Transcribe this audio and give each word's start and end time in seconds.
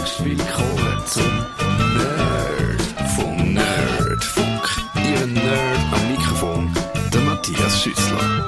herzlich 0.00 0.38
willkommen 0.38 1.06
zum 1.06 1.46
Nerd 1.94 2.82
vom 3.16 3.52
Nerdfunk. 3.52 4.62
Ihr 4.96 5.26
Nerd 5.26 5.78
am 5.92 6.10
Mikrofon, 6.10 6.70
der 7.12 7.20
Matthias 7.20 7.82
Schüssler. 7.82 8.46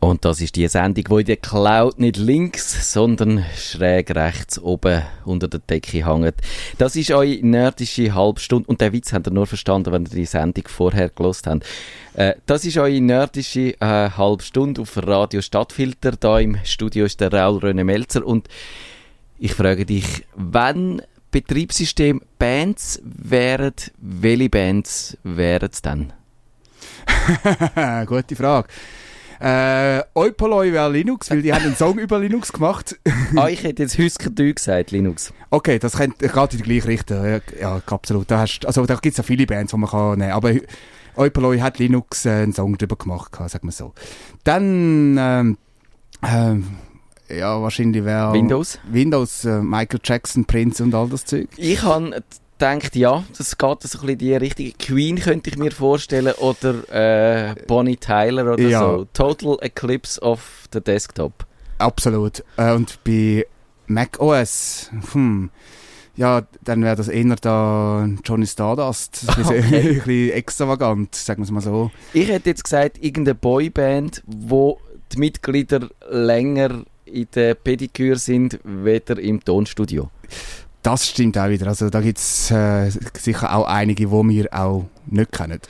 Und 0.00 0.24
das 0.24 0.40
ist 0.40 0.56
die 0.56 0.68
Sendung, 0.68 1.04
wo 1.08 1.18
in 1.18 1.26
der 1.26 1.36
Cloud 1.36 1.98
nicht 1.98 2.16
links, 2.16 2.92
sondern 2.92 3.44
schräg 3.56 4.14
rechts 4.14 4.58
oben 4.58 5.02
unter 5.26 5.48
der 5.48 5.60
Decke 5.60 6.06
hängt. 6.06 6.34
Das 6.78 6.96
ist 6.96 7.10
eure 7.10 7.38
nerdische 7.42 8.14
Halbstunde. 8.14 8.68
Und 8.68 8.80
den 8.80 8.92
Witz 8.92 9.12
habt 9.12 9.26
ihr 9.26 9.32
nur 9.32 9.46
verstanden, 9.46 9.92
wenn 9.92 10.04
ihr 10.04 10.10
die 10.10 10.26
Sendung 10.26 10.64
vorher 10.68 11.10
gelost 11.10 11.46
habt. 11.46 11.66
Äh, 12.14 12.34
das 12.46 12.64
ist 12.64 12.78
eure 12.78 13.00
nerdische 13.00 13.80
äh, 13.80 14.10
Halbstunde 14.10 14.82
auf 14.82 14.96
Radio 14.96 15.42
Stadtfilter. 15.42 16.12
Da 16.12 16.38
im 16.38 16.58
Studio 16.64 17.04
ist 17.04 17.20
der 17.20 17.32
Raul 17.32 17.58
Röne 17.58 17.84
Melzer. 17.84 18.26
Und 18.26 18.48
ich 19.38 19.54
frage 19.54 19.86
dich, 19.86 20.26
wenn 20.36 21.02
Betriebssystem 21.30 22.22
Bands 22.38 23.00
wären, 23.04 23.74
welche 23.98 24.48
Bands 24.48 25.18
wären 25.24 25.68
es 25.72 25.82
dann? 25.82 26.12
Gute 28.06 28.36
Frage. 28.36 28.68
Äh, 29.40 30.02
Eupoloi 30.14 30.72
wäre 30.72 30.90
Linux, 30.90 31.30
weil 31.30 31.42
die 31.42 31.52
haben 31.52 31.64
einen 31.64 31.76
Song 31.76 31.98
über 31.98 32.18
Linux 32.18 32.52
gemacht. 32.52 32.98
ah, 33.36 33.48
ich 33.48 33.64
hätte 33.64 33.82
jetzt 33.82 33.98
Husker 33.98 34.30
Du 34.30 34.54
gesagt, 34.54 34.92
Linux. 34.92 35.32
Okay, 35.50 35.78
das 35.78 35.96
könnte 35.96 36.28
gerade 36.28 36.56
in 36.56 36.62
die 36.62 36.70
gleiche 36.70 36.88
Richtung. 36.88 37.24
Ja, 37.24 37.40
ja 37.60 37.82
absolut. 37.86 38.30
Da, 38.30 38.38
hast, 38.38 38.64
also, 38.64 38.86
da 38.86 38.94
gibt 38.94 39.12
es 39.12 39.16
ja 39.18 39.24
viele 39.24 39.46
Bands, 39.46 39.72
die 39.72 39.78
man 39.78 39.90
kann 39.90 40.18
nehmen 40.18 40.32
Aber 40.32 40.52
Eupoloi 41.16 41.58
hat 41.58 41.78
Linux 41.78 42.24
äh, 42.26 42.30
einen 42.30 42.52
Song 42.52 42.78
drüber 42.78 42.96
gemacht, 42.96 43.34
sagen 43.34 43.66
wir 43.66 43.72
so. 43.72 43.92
Dann, 44.44 45.16
ähm, 45.18 45.58
ähm, 46.22 46.66
ja, 47.38 47.60
wahrscheinlich 47.60 48.04
wäre... 48.04 48.32
Windows? 48.32 48.78
Windows, 48.90 49.44
äh, 49.44 49.60
Michael 49.60 50.00
Jackson, 50.02 50.44
Prince 50.44 50.82
und 50.82 50.94
all 50.94 51.08
das 51.08 51.24
Zeug. 51.24 51.48
Ich 51.56 51.82
habe 51.82 52.22
denkt, 52.60 52.96
ja, 52.96 53.24
das 53.36 53.58
geht 53.58 53.82
so 53.82 53.98
ein 53.98 54.06
bisschen 54.06 54.18
die 54.18 54.34
richtige 54.34 54.72
Queen 54.72 55.16
könnte 55.16 55.50
ich 55.50 55.58
mir 55.58 55.72
vorstellen 55.72 56.34
oder 56.38 57.50
äh, 57.50 57.54
Bonnie 57.66 57.96
Tyler 57.96 58.52
oder 58.52 58.62
ja. 58.62 58.80
so. 58.80 59.06
Total 59.12 59.58
Eclipse 59.60 60.20
of 60.20 60.68
the 60.72 60.80
Desktop. 60.80 61.46
Absolut. 61.78 62.44
Äh, 62.56 62.72
und 62.72 63.02
bei 63.04 63.46
Mac 63.86 64.20
OS, 64.20 64.90
hm, 65.12 65.50
ja, 66.16 66.42
dann 66.62 66.82
wäre 66.82 66.96
das 66.96 67.08
eher 67.08 67.36
da 67.40 68.08
Johnny 68.24 68.46
Stardust. 68.46 69.26
Das 69.26 69.38
ist 69.38 69.46
okay. 69.46 69.56
ein 69.58 69.94
bisschen 69.94 70.30
extravagant, 70.30 71.14
sagen 71.14 71.40
wir 71.40 71.44
es 71.44 71.50
mal 71.50 71.60
so. 71.60 71.90
Ich 72.12 72.28
hätte 72.28 72.50
jetzt 72.50 72.64
gesagt, 72.64 73.02
irgendeine 73.02 73.34
Boyband, 73.34 74.22
wo 74.26 74.78
die 75.12 75.18
Mitglieder 75.18 75.88
länger 76.08 76.84
in 77.06 77.28
der 77.34 77.54
Pediküre 77.54 78.16
sind, 78.16 78.58
weder 78.64 79.18
im 79.18 79.42
Tonstudio. 79.44 80.10
Das 80.84 81.08
stimmt 81.08 81.38
auch 81.38 81.48
wieder. 81.48 81.68
Also 81.68 81.88
da 81.88 82.02
gibt 82.02 82.18
es 82.18 82.50
äh, 82.50 82.90
sicher 83.18 83.56
auch 83.56 83.66
einige, 83.66 84.06
die 84.06 84.12
wir 84.12 84.52
auch 84.52 84.84
nicht 85.06 85.32
kennen. 85.32 85.60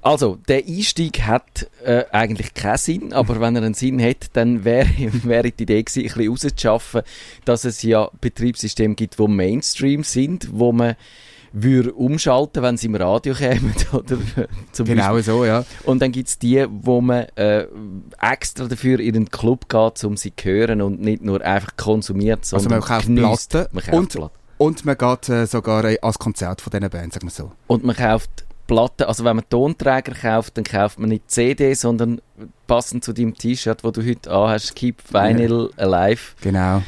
Also, 0.00 0.38
der 0.46 0.64
Einstieg 0.64 1.22
hat 1.22 1.68
äh, 1.84 2.04
eigentlich 2.12 2.54
keinen 2.54 2.76
Sinn, 2.76 3.12
aber 3.12 3.40
wenn 3.40 3.56
er 3.56 3.62
einen 3.62 3.74
Sinn 3.74 4.00
hat, 4.00 4.28
dann 4.34 4.64
wäre 4.64 4.86
wär 5.24 5.42
die 5.42 5.62
Idee 5.62 5.82
gewesen, 5.82 6.00
ein 6.00 6.06
bisschen 6.06 6.28
rauszuschaffen, 6.28 7.02
dass 7.44 7.64
es 7.64 7.82
ja 7.82 8.10
Betriebssysteme 8.20 8.94
gibt, 8.94 9.18
die 9.18 9.26
Mainstream 9.26 10.04
sind, 10.04 10.48
wo 10.52 10.70
man 10.70 10.94
würde 11.52 11.92
umschalten, 11.92 12.62
wenn 12.62 12.76
sie 12.76 12.86
im 12.86 12.94
Radio 12.94 13.34
kämen. 13.34 13.74
Oder, 13.92 14.18
zum 14.72 14.86
genau 14.86 15.14
Beispiel. 15.14 15.22
so, 15.22 15.44
ja. 15.44 15.64
Und 15.84 16.00
dann 16.02 16.12
gibt 16.12 16.28
es 16.28 16.38
die, 16.38 16.66
wo 16.70 17.00
man 17.00 17.26
äh, 17.36 17.66
extra 18.20 18.66
dafür 18.66 19.00
in 19.00 19.14
den 19.14 19.30
Club 19.30 19.68
geht, 19.68 20.04
um 20.04 20.16
sie 20.16 20.34
zu 20.34 20.44
hören 20.44 20.82
und 20.82 21.00
nicht 21.00 21.22
nur 21.22 21.40
einfach 21.42 21.76
konsumiert, 21.76 22.44
sondern 22.44 22.72
Also 22.72 22.80
man 22.80 22.88
kauft 22.88 23.14
Platten 23.14 23.74
man 23.74 23.84
kauft 23.84 23.94
und 23.94 24.12
Platten. 24.12 24.34
Und 24.58 24.84
man 24.84 24.98
geht 24.98 25.28
äh, 25.30 25.46
sogar 25.46 25.84
als 26.02 26.18
Konzert 26.18 26.60
von 26.60 26.70
diesen 26.70 26.90
Bands, 26.90 27.14
sagen 27.14 27.26
wir 27.26 27.30
so. 27.30 27.52
Und 27.66 27.82
man 27.82 27.96
kauft 27.96 28.44
Platten, 28.66 29.04
also 29.04 29.24
wenn 29.24 29.34
man 29.36 29.44
Tonträger 29.48 30.12
kauft, 30.12 30.56
dann 30.56 30.64
kauft 30.64 30.98
man 31.00 31.08
nicht 31.08 31.30
CD, 31.30 31.74
sondern 31.74 32.20
passend 32.68 33.02
zu 33.02 33.12
deinem 33.12 33.34
T-Shirt, 33.34 33.82
wo 33.82 33.90
du 33.90 34.06
heute 34.06 34.30
anhast, 34.30 34.76
Keep 34.76 35.12
Vinyl 35.12 35.70
ja. 35.76 35.84
Alive. 35.84 36.20
Genau. 36.40 36.82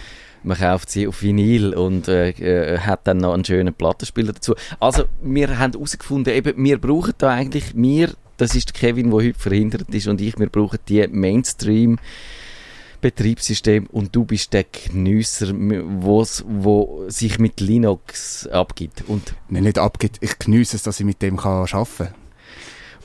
Man 0.45 0.59
kauft 0.59 0.91
sie 0.91 1.07
auf 1.07 1.23
Vinyl 1.23 1.75
und 1.75 2.09
äh, 2.09 2.31
äh, 2.31 2.79
hat 2.79 3.07
dann 3.07 3.19
noch 3.19 3.35
einen 3.35 3.45
schönen 3.45 3.75
Plattenspieler 3.75 4.33
dazu. 4.33 4.55
Also 4.81 5.05
wir 5.23 5.59
haben 5.59 5.73
herausgefunden, 5.73 6.35
eben, 6.35 6.63
wir 6.63 6.79
brauchen 6.79 7.15
da 7.19 7.31
eigentlich, 7.31 7.77
wir, 7.77 8.11
das 8.37 8.55
ist 8.55 8.75
Kevin, 8.75 9.11
der 9.11 9.21
heute 9.29 9.39
verhindert 9.39 9.89
ist 9.95 10.09
und 10.09 10.21
ich, 10.21 10.39
wir 10.39 10.49
brauchen 10.49 10.79
die 10.89 11.07
Mainstream- 11.09 11.99
Betriebssystem 13.03 13.87
und 13.87 14.15
du 14.15 14.25
bist 14.25 14.53
der 14.53 14.65
Genüsser, 14.65 15.49
wo 15.53 17.05
sich 17.09 17.39
mit 17.41 17.61
Linux 17.61 18.47
abgibt. 18.47 19.03
Und 19.09 19.35
Nein, 19.49 19.65
nicht 19.65 19.79
abgibt. 19.79 20.19
Ich 20.21 20.39
genieße 20.39 20.77
es, 20.77 20.85
dass 20.85 21.01
ich 21.01 21.05
mit 21.05 21.21
dem 21.21 21.37
arbeiten 21.39 21.87
kann. 21.99 22.22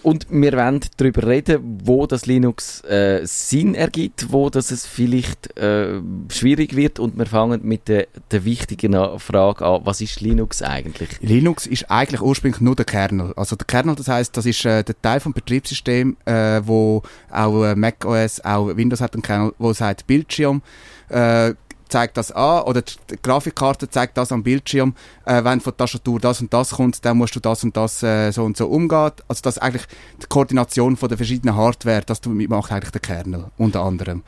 Und 0.03 0.27
wir 0.29 0.53
wollen 0.53 0.79
darüber 0.97 1.27
reden, 1.27 1.79
wo 1.83 2.07
das 2.07 2.25
Linux 2.25 2.81
äh, 2.83 3.21
Sinn 3.25 3.75
ergibt, 3.75 4.31
wo 4.31 4.49
das 4.49 4.71
es 4.71 4.85
vielleicht 4.85 5.57
äh, 5.57 6.01
schwierig 6.29 6.75
wird. 6.75 6.99
Und 6.99 7.17
wir 7.17 7.25
fangen 7.25 7.61
mit 7.63 7.87
der, 7.87 8.07
der 8.31 8.45
wichtigen 8.45 8.93
Frage 9.19 9.65
an, 9.65 9.81
was 9.83 10.01
ist 10.01 10.21
Linux 10.21 10.61
eigentlich? 10.61 11.09
Linux 11.21 11.67
ist 11.67 11.89
eigentlich 11.89 12.21
ursprünglich 12.21 12.61
nur 12.61 12.75
der 12.75 12.85
Kernel. 12.85 13.33
Also 13.35 13.55
der 13.55 13.65
Kernel, 13.65 13.95
das 13.95 14.07
heißt, 14.07 14.37
das 14.37 14.45
ist 14.45 14.63
äh, 14.65 14.83
der 14.83 15.01
Teil 15.01 15.19
vom 15.19 15.33
Betriebssystem, 15.33 16.15
äh, 16.25 16.61
wo 16.63 17.01
auch 17.31 17.63
äh, 17.63 17.75
Mac 17.75 18.05
OS, 18.05 18.43
auch 18.45 18.75
Windows 18.75 19.01
hat 19.01 19.13
einen 19.13 19.23
Kernel, 19.23 19.53
wo 19.57 19.73
sagt 19.73 20.07
Bildschirm, 20.07 20.61
äh, 21.09 21.53
zeigt 21.89 22.17
das 22.17 22.31
an, 22.31 22.63
oder 22.63 22.81
die 22.81 22.95
Grafikkarte 23.21 23.89
zeigt 23.89 24.17
das 24.17 24.31
am 24.31 24.43
Bildschirm, 24.43 24.95
äh, 25.25 25.43
wenn 25.43 25.61
von 25.61 25.71
der 25.71 25.85
Tastatur 25.85 26.19
das 26.19 26.41
und 26.41 26.53
das 26.53 26.71
kommt, 26.71 27.03
dann 27.05 27.17
musst 27.17 27.35
du 27.35 27.39
das 27.39 27.63
und 27.63 27.75
das 27.75 28.03
äh, 28.03 28.31
so 28.31 28.43
und 28.43 28.57
so 28.57 28.67
umgehen. 28.67 29.11
Also 29.27 29.41
das 29.41 29.57
ist 29.57 29.61
eigentlich 29.61 29.85
die 30.21 30.27
Koordination 30.27 30.97
von 30.97 31.09
der 31.09 31.17
verschiedenen 31.17 31.55
Hardware, 31.55 32.01
das 32.05 32.21
macht 32.25 32.71
eigentlich 32.71 32.91
der 32.91 33.01
Kernel, 33.01 33.45
unter 33.57 33.81
anderem. 33.81 34.23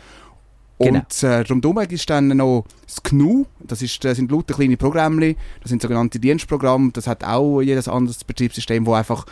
Genau. 0.80 1.00
Und 1.00 1.24
äh, 1.24 1.40
rundum 1.42 1.78
ist 1.80 2.10
dann 2.10 2.30
noch 2.30 2.64
das 2.86 3.04
GNU, 3.04 3.46
das, 3.60 3.82
ist, 3.82 4.02
das 4.06 4.16
sind 4.16 4.32
lauter 4.32 4.54
kleine 4.54 4.78
Programme, 4.78 5.36
das 5.62 5.70
sind 5.70 5.82
sogenannte 5.82 6.20
Dienstprogramme, 6.20 6.92
das 6.94 7.06
hat 7.06 7.26
auch 7.26 7.62
jedes 7.62 7.90
anderes 7.90 8.24
Betriebssystem, 8.24 8.86
wo 8.86 8.94
einfach 8.94 9.26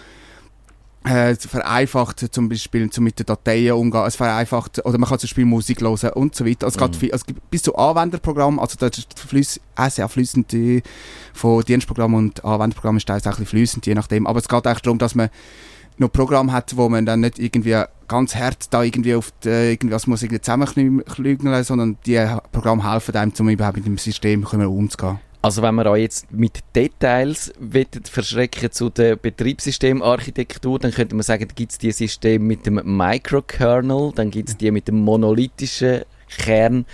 äh, 1.04 1.36
vereinfacht 1.36 2.34
zum 2.34 2.50
Beispiel 2.50 2.90
zum 2.90 3.04
mit 3.04 3.20
den 3.20 3.26
Dateien 3.26 3.74
umgehen, 3.74 4.04
es 4.06 4.16
vereinfacht, 4.16 4.84
oder 4.86 4.98
man 4.98 5.10
kann 5.10 5.20
zum 5.20 5.28
Beispiel 5.28 5.46
Musik 5.46 5.82
hören 5.82 6.12
und 6.14 6.36
so 6.36 6.46
weiter. 6.46 6.66
Also, 6.66 6.86
mhm. 6.86 6.94
viel, 6.94 7.12
also 7.12 7.26
bis 7.50 7.64
zu 7.64 7.76
Anwenderprogramm, 7.76 8.60
also 8.60 8.76
das 8.78 8.98
ist 8.98 9.20
flüss, 9.20 9.60
auch 9.76 9.90
sehr 9.90 10.10
flüssend 10.10 10.54
äh, 10.54 10.82
von 11.34 11.64
Dienstprogramm 11.64 12.14
und 12.14 12.44
Anwenderprogramm 12.44 12.98
ist 12.98 13.08
teils 13.08 13.26
auch 13.26 13.32
ein 13.32 13.44
bisschen 13.44 13.48
flüssend, 13.48 13.86
je 13.86 13.96
nachdem. 13.96 14.28
Aber 14.28 14.40
es 14.40 14.48
geht 14.48 14.68
eigentlich 14.68 14.82
darum, 14.82 14.98
dass 14.98 15.16
man 15.16 15.30
noch 15.98 16.12
Programm 16.12 16.52
hat, 16.52 16.78
wo 16.78 16.90
man 16.90 17.06
dann 17.06 17.22
nicht 17.22 17.40
irgendwie 17.40 17.82
ganz 18.08 18.36
hart 18.36 18.72
da 18.72 18.84
irgendwie 18.84 19.16
auf 19.16 19.32
die, 19.44 19.78
muss 20.06 20.22
irgendwie 20.22 20.42
zusammenklügeln, 20.42 21.64
sondern 21.64 21.98
die 22.06 22.24
Programme 22.52 22.90
helfen 22.90 23.16
einem, 23.16 23.34
um 23.40 23.50
überhaupt 23.50 23.78
mit 23.78 23.86
dem 23.86 23.98
System 23.98 24.46
umzugehen. 24.46 25.20
Also 25.48 25.62
wenn 25.62 25.76
wir 25.76 25.86
euch 25.86 26.02
jetzt 26.02 26.30
mit 26.30 26.60
Details 26.76 27.54
verschrecken 28.04 28.70
zu 28.70 28.90
der 28.90 29.16
Betriebssystemarchitektur, 29.16 30.78
dann 30.78 30.92
könnte 30.92 31.16
man 31.16 31.24
sagen, 31.24 31.48
da 31.48 31.54
gibt 31.56 31.72
es 31.72 31.78
die 31.78 31.94
Systeme 31.94 32.44
mit 32.44 32.66
dem 32.66 32.82
Microkernel, 32.84 34.12
dann 34.14 34.30
gibt 34.30 34.50
es 34.50 34.58
die 34.58 34.72
mit 34.72 34.90
dem 34.90 34.98
monolithischen 34.98 36.02
Kern 36.38 36.86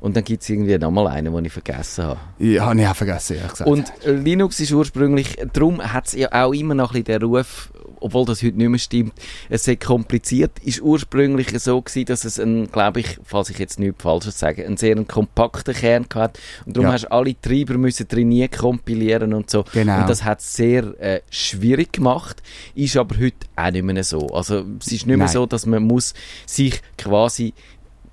und 0.00 0.16
dann 0.16 0.24
gibt 0.24 0.42
es 0.42 0.48
irgendwie 0.48 0.76
nochmal 0.78 1.08
einen, 1.08 1.34
den 1.34 1.44
ich 1.44 1.52
vergessen 1.52 2.04
habe. 2.04 2.20
Ja, 2.38 2.66
habe 2.66 2.80
ich 2.80 2.86
auch 2.86 2.96
vergessen, 2.96 3.36
ja 3.40 3.46
gesagt. 3.46 3.70
Und 3.70 3.92
Linux 4.04 4.60
ist 4.60 4.72
ursprünglich, 4.72 5.36
darum 5.52 5.80
hat 5.82 6.06
es 6.08 6.12
ja 6.14 6.28
auch 6.32 6.52
immer 6.52 6.74
noch 6.74 6.94
ein 6.94 7.02
bisschen 7.02 7.20
den 7.20 7.28
Ruf, 7.28 7.70
obwohl 8.00 8.24
das 8.24 8.42
heute 8.42 8.56
nicht 8.56 8.68
mehr 8.68 8.78
stimmt, 8.78 9.12
es 9.48 9.64
sehr 9.64 9.76
kompliziert, 9.76 10.58
ist 10.60 10.80
ursprünglich 10.80 11.48
so 11.58 11.80
gewesen, 11.80 12.06
dass 12.06 12.24
es 12.24 12.38
ein, 12.38 12.70
glaube 12.70 13.00
ich, 13.00 13.18
falls 13.24 13.50
ich 13.50 13.58
jetzt 13.58 13.78
nichts 13.78 14.02
Falsches 14.02 14.38
sage, 14.38 14.64
einen 14.64 14.76
sehr 14.76 14.96
kompakten 15.04 15.74
Kern 15.74 16.06
hat 16.14 16.38
und 16.66 16.76
darum 16.76 16.88
ja. 16.88 16.92
hast 16.94 17.04
du 17.04 17.12
alle 17.12 17.40
Treiber 17.40 17.74
müssen 17.74 18.08
trainieren, 18.08 18.50
kompilieren 18.50 19.34
und 19.34 19.50
so. 19.50 19.64
Genau. 19.72 20.00
Und 20.00 20.08
das 20.08 20.24
hat 20.24 20.40
es 20.40 20.54
sehr 20.54 20.94
äh, 21.00 21.20
schwierig 21.30 21.92
gemacht, 21.92 22.42
ist 22.74 22.96
aber 22.96 23.18
heute 23.18 23.46
auch 23.56 23.70
nicht 23.70 23.84
mehr 23.84 24.04
so. 24.04 24.28
Also 24.28 24.64
es 24.80 24.86
ist 24.86 25.06
nicht 25.06 25.06
mehr 25.06 25.18
Nein. 25.18 25.28
so, 25.28 25.46
dass 25.46 25.66
man 25.66 25.82
muss 25.82 26.14
sich 26.46 26.80
quasi 26.96 27.54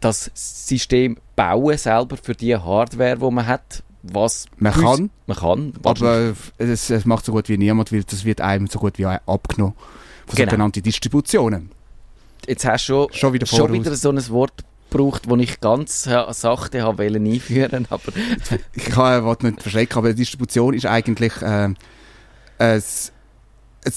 das 0.06 0.30
System 0.34 1.18
bauen 1.36 1.78
selber 1.78 2.18
für 2.18 2.36
die 2.36 2.56
Hardware, 2.56 3.18
die 3.18 3.32
man 3.32 3.48
hat, 3.48 3.84
was 4.04 4.46
man 4.58 4.72
kann, 4.74 5.10
man 5.26 5.38
kann 5.38 5.74
aber 5.84 6.36
es, 6.60 6.92
es, 6.92 7.06
macht 7.06 7.26
so 7.26 7.32
gut 7.32 7.50
wie 7.50 7.58
niemand, 7.58 7.92
weil 7.92 8.04
das 8.04 8.24
wird 8.24 8.40
einem 8.40 8.68
so 8.68 8.78
gut 8.78 9.00
wie 9.00 9.06
abgenommen 9.06 9.74
von 10.28 10.36
genau. 10.36 10.52
sogenannten 10.52 10.84
Distributionen. 10.84 11.72
Jetzt 12.48 12.66
hast 12.66 12.88
du 12.88 13.08
schon, 13.08 13.14
schon, 13.14 13.34
wieder, 13.34 13.48
schon 13.48 13.74
wieder 13.74 13.96
so 13.96 14.12
ein 14.12 14.30
Wort 14.30 14.64
gebraucht, 14.92 15.24
das 15.28 15.40
ich 15.40 15.60
ganz 15.60 16.06
äh, 16.06 16.24
sachte 16.34 16.84
habe 16.84 17.04
einführen 17.04 17.88
aber 17.90 18.12
Ich 18.74 18.86
kann 18.86 19.26
nicht 19.42 19.62
verschrecken, 19.64 19.98
aber 19.98 20.14
Distribution 20.14 20.76
ist 20.76 20.86
eigentlich 20.86 21.42
äh, 21.42 21.70
ein 22.60 22.84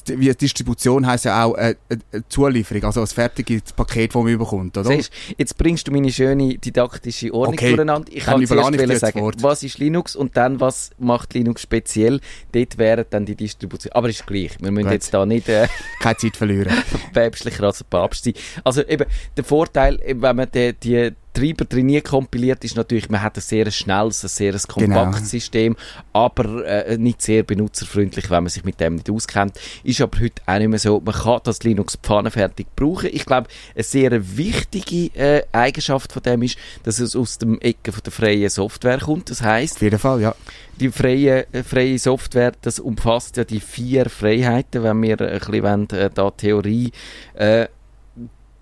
wie 0.06 0.34
Distribution 0.34 1.06
heisst 1.06 1.24
ja 1.24 1.44
auch 1.44 1.54
äh, 1.56 1.74
äh, 1.88 1.96
äh, 2.12 2.20
Zulieferung, 2.28 2.84
also 2.84 3.00
das 3.00 3.12
fertige 3.12 3.60
Paket, 3.74 4.14
das 4.14 4.22
man 4.22 4.38
bekommt, 4.38 4.76
oder? 4.76 4.88
Siehst, 4.88 5.12
jetzt 5.36 5.56
bringst 5.56 5.88
du 5.88 5.92
meine 5.92 6.12
schöne 6.12 6.58
didaktische 6.58 7.32
Ordnung 7.32 7.54
Okay, 7.54 7.68
durcheinander. 7.70 8.10
Ich 8.12 8.24
kann 8.24 8.44
zuerst 8.46 8.74
ich 8.74 8.86
dir 8.86 8.98
sagen, 8.98 9.20
Wort. 9.20 9.42
was 9.42 9.62
ist 9.62 9.78
Linux 9.78 10.16
und 10.16 10.36
dann, 10.36 10.60
was 10.60 10.90
macht 10.98 11.34
Linux 11.34 11.62
speziell. 11.62 12.20
Dort 12.52 12.78
wäre 12.78 13.04
dann 13.04 13.24
die 13.26 13.36
Distribution. 13.36 13.92
Aber 13.92 14.08
ist 14.08 14.26
gleich. 14.26 14.56
Wir 14.60 14.70
müssen 14.70 14.84
Gut. 14.84 14.92
jetzt 14.92 15.14
da 15.14 15.24
nicht 15.24 15.48
äh, 15.48 15.68
Keine 16.00 16.16
Zeit 16.16 16.36
verlieren. 16.36 16.72
päpstlicher 17.12 17.64
als 17.64 17.78
der 17.78 17.84
Papst 17.84 18.24
sein. 18.24 18.34
Also 18.64 18.82
eben, 18.82 19.06
der 19.36 19.44
Vorteil, 19.44 19.98
wenn 20.06 20.36
man 20.36 20.48
die, 20.52 20.72
die 20.74 21.12
Treiber 21.38 21.64
drin 21.64 21.86
nie 21.86 22.00
kompiliert, 22.00 22.64
ist 22.64 22.76
natürlich, 22.76 23.08
man 23.08 23.22
hat 23.22 23.36
ein 23.36 23.40
sehr 23.40 23.70
schnelles, 23.70 24.24
ein 24.24 24.28
sehr 24.28 24.52
kompaktes 24.52 25.20
Genau. 25.20 25.28
System, 25.28 25.76
aber 26.12 26.64
äh, 26.66 26.98
nicht 26.98 27.22
sehr 27.22 27.44
benutzerfreundlich, 27.44 28.28
wenn 28.30 28.42
man 28.42 28.50
sich 28.50 28.64
mit 28.64 28.80
dem 28.80 28.96
nicht 28.96 29.08
auskennt. 29.10 29.58
Ist 29.84 30.00
aber 30.00 30.18
heute 30.18 30.42
auch 30.46 30.58
nicht 30.58 30.68
mehr 30.68 30.78
so. 30.78 31.00
Man 31.00 31.14
kann 31.14 31.40
das 31.44 31.62
Linux 31.62 31.96
pfannenfertig 32.02 32.66
brauchen. 32.74 33.10
Ich 33.12 33.24
glaube, 33.24 33.48
eine 33.74 33.84
sehr 33.84 34.36
wichtige 34.36 35.16
äh, 35.16 35.42
Eigenschaft 35.52 36.12
von 36.12 36.22
dem 36.22 36.42
ist, 36.42 36.58
dass 36.82 36.98
es 36.98 37.14
aus 37.14 37.38
dem 37.38 37.60
Ecke 37.60 37.92
von 37.92 38.02
der 38.02 38.12
freien 38.12 38.50
Software 38.50 38.98
kommt. 38.98 39.30
Das 39.30 39.42
heißt, 39.42 39.76
Auf 39.76 39.82
jeden 39.82 39.98
Fall, 39.98 40.20
ja. 40.20 40.34
die 40.80 40.90
freie, 40.90 41.46
äh, 41.52 41.62
freie 41.62 41.98
Software, 41.98 42.52
das 42.62 42.80
umfasst 42.80 43.36
ja 43.36 43.44
die 43.44 43.60
vier 43.60 44.10
Freiheiten, 44.10 44.82
wenn 44.82 45.00
wir 45.02 45.20
ein 45.20 45.38
bisschen 45.38 45.62
wollen, 45.62 45.90
äh, 45.90 46.10
da 46.12 46.30
Theorie 46.30 46.90
äh, 47.34 47.66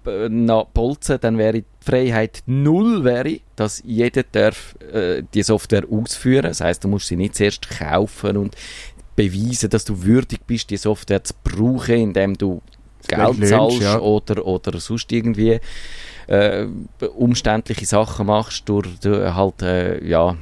b- 0.07 0.29
na, 0.31 0.63
bolzen, 0.63 1.19
dann 1.21 1.37
wäre 1.37 1.61
die 1.61 1.65
Freiheit 1.81 2.43
null, 2.47 3.05
wäre, 3.05 3.41
dass 3.57 3.83
jeder 3.85 4.23
darf 4.23 4.75
äh, 4.93 5.23
die 5.35 5.43
Software 5.43 5.85
ausführen. 5.91 6.45
Das 6.45 6.61
heißt, 6.61 6.83
du 6.85 6.89
musst 6.89 7.09
sie 7.09 7.17
nicht 7.17 7.35
zuerst 7.35 7.69
kaufen 7.69 8.37
und 8.37 8.57
beweisen, 9.17 9.69
dass 9.71 9.85
du 9.85 10.03
würdig 10.03 10.41
bist, 10.47 10.71
die 10.71 10.77
Software 10.77 11.25
zu 11.25 11.35
brauchen, 11.45 11.95
indem 11.97 12.39
du 12.39 12.63
Geld 13.09 13.39
Löhnst, 13.39 13.51
zahlst 13.51 13.83
ja. 13.83 13.99
oder, 14.01 14.47
oder 14.47 14.81
sonst 14.81 15.13
irgendwie 15.13 15.61
äh, 16.27 16.67
umständliche 17.17 17.87
Sachen 17.87 18.27
machst, 18.27 18.69
durch, 18.69 18.89
durch 19.01 19.35
halt, 19.35 19.63
äh, 19.63 20.05
ja, 20.05 20.37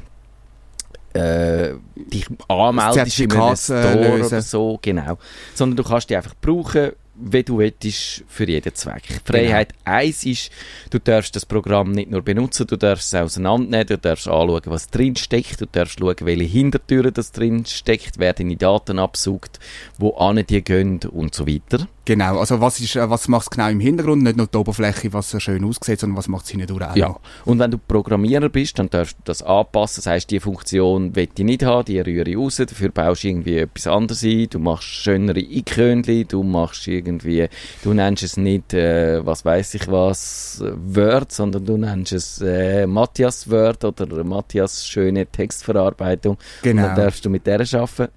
äh, 1.12 1.75
dich 1.94 2.26
anmeldest 2.49 3.20
in 3.20 3.32
einem 3.32 3.52
äh, 3.52 3.56
Store 3.56 4.17
lösen. 4.17 4.26
oder 4.26 4.43
so, 4.43 4.78
genau. 4.82 5.19
Sondern 5.55 5.76
du 5.76 5.84
kannst 5.84 6.10
die 6.10 6.17
einfach 6.17 6.34
brauchen, 6.40 6.93
wie 7.16 7.43
du 7.43 7.58
willst, 7.58 8.25
für 8.28 8.49
jeden 8.49 8.75
Zweck. 8.75 9.20
Freiheit 9.25 9.72
Genau. 9.84 9.96
1 9.96 10.26
ist, 10.26 10.50
du 10.90 10.99
darfst 10.99 11.37
das 11.37 11.46
Programm 11.46 11.93
nicht 11.93 12.11
nur 12.11 12.22
benutzen, 12.22 12.66
du 12.66 12.76
darfst 12.76 13.12
es 13.12 13.20
auseinandernehmen, 13.20 13.87
du 13.87 13.99
darfst 13.99 14.28
anschauen, 14.28 14.62
was 14.66 14.88
drin 14.88 15.16
steckt, 15.16 15.61
du 15.61 15.66
darfst 15.66 15.99
schauen, 15.99 16.16
welche 16.20 16.44
Hintertüren 16.44 17.14
das 17.14 17.32
drin 17.32 17.64
steckt, 17.66 18.19
wer 18.19 18.32
deine 18.32 18.56
Daten 18.56 18.99
absucht, 18.99 19.61
wo 19.99 20.11
an 20.16 20.44
die 20.44 20.62
gehen 20.62 21.00
und 21.11 21.34
so 21.34 21.46
weiter. 21.46 21.88
Genau, 22.06 22.39
also 22.39 22.61
was, 22.61 22.81
ist, 22.81 22.97
äh, 22.97 23.09
was 23.09 23.29
macht 23.29 23.45
es 23.45 23.51
genau 23.51 23.69
im 23.71 23.81
Hintergrund? 23.81 24.23
Nicht 24.23 24.37
nur 24.37 24.47
die 24.47 24.56
Oberfläche, 24.59 25.11
was 25.15 25.31
so 25.31 25.41
schön 25.41 25.65
aussieht, 25.65 26.01
sondern 26.01 26.19
was 26.19 26.29
macht 26.29 26.45
es 26.45 26.53
auch 26.55 26.97
Ja. 26.97 27.09
noch. 27.09 27.21
Und 27.47 27.59
wenn 27.61 27.71
du 27.71 27.79
Programmierer 27.79 28.51
bist, 28.51 28.79
dann 28.79 28.91
darfst 28.91 29.17
du 29.17 29.23
das 29.25 29.43
anpassen. 29.43 30.03
Das 30.05 30.06
heisst, 30.06 30.31
die 30.31 30.39
Funktion 30.41 31.17
will 31.17 31.29
ich 31.35 31.45
nicht 31.45 31.62
haben, 31.62 31.87
die 31.87 31.99
rühre 32.01 32.29
ich 32.29 32.37
raus. 32.37 32.56
Dafür 32.56 32.91
baust 32.91 33.25
du 33.25 33.29
irgendwie 33.29 33.56
etwas 33.59 33.87
anderes 33.87 34.23
ein. 34.23 34.49
Du 34.51 34.59
machst 34.59 34.85
schönere 34.89 35.41
Ikönchen, 35.41 36.29
du 36.29 36.43
machst 36.43 36.87
irgendwie, 36.89 37.49
du 37.83 37.95
nennst 37.95 38.23
es 38.23 38.37
nicht, 38.37 38.75
äh, 38.75 39.25
was 39.25 39.45
weiß 39.47 39.75
ich 39.75 39.89
was, 39.89 40.62
Word, 40.62 41.33
sondern 41.33 41.65
du 41.65 41.79
nennst 41.79 42.12
es 42.12 42.41
äh, 42.43 42.87
Matthias 42.87 43.51
Word 43.51 43.83
oder 43.85 44.25
Matthias 44.25 44.87
schöne 44.87 45.25
Textverarbeitung. 45.27 46.35
Und 46.35 46.41
Genau. 46.62 46.83
dann 46.83 46.97
darfst 46.97 47.25
du 47.25 47.31
mit 47.31 47.47
der 47.47 47.61
arbeiten. 47.61 48.09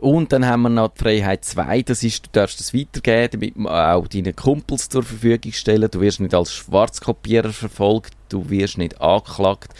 Und 0.00 0.32
dann 0.32 0.46
haben 0.46 0.62
wir 0.62 0.70
noch 0.70 0.94
die 0.94 1.02
Freiheit 1.02 1.44
2, 1.44 1.82
das 1.82 2.02
ist, 2.02 2.24
du 2.24 2.30
darfst 2.32 2.58
es 2.58 2.72
weitergeben, 2.72 3.28
damit 3.32 3.56
man 3.56 3.72
auch 3.72 4.08
deinen 4.08 4.34
Kumpels 4.34 4.88
zur 4.88 5.02
Verfügung 5.02 5.52
stellen. 5.52 5.90
Du 5.90 6.00
wirst 6.00 6.20
nicht 6.20 6.34
als 6.34 6.52
Schwarzkopierer 6.52 7.52
verfolgt, 7.52 8.14
du 8.30 8.48
wirst 8.48 8.78
nicht 8.78 8.98
angeklagt, 8.98 9.74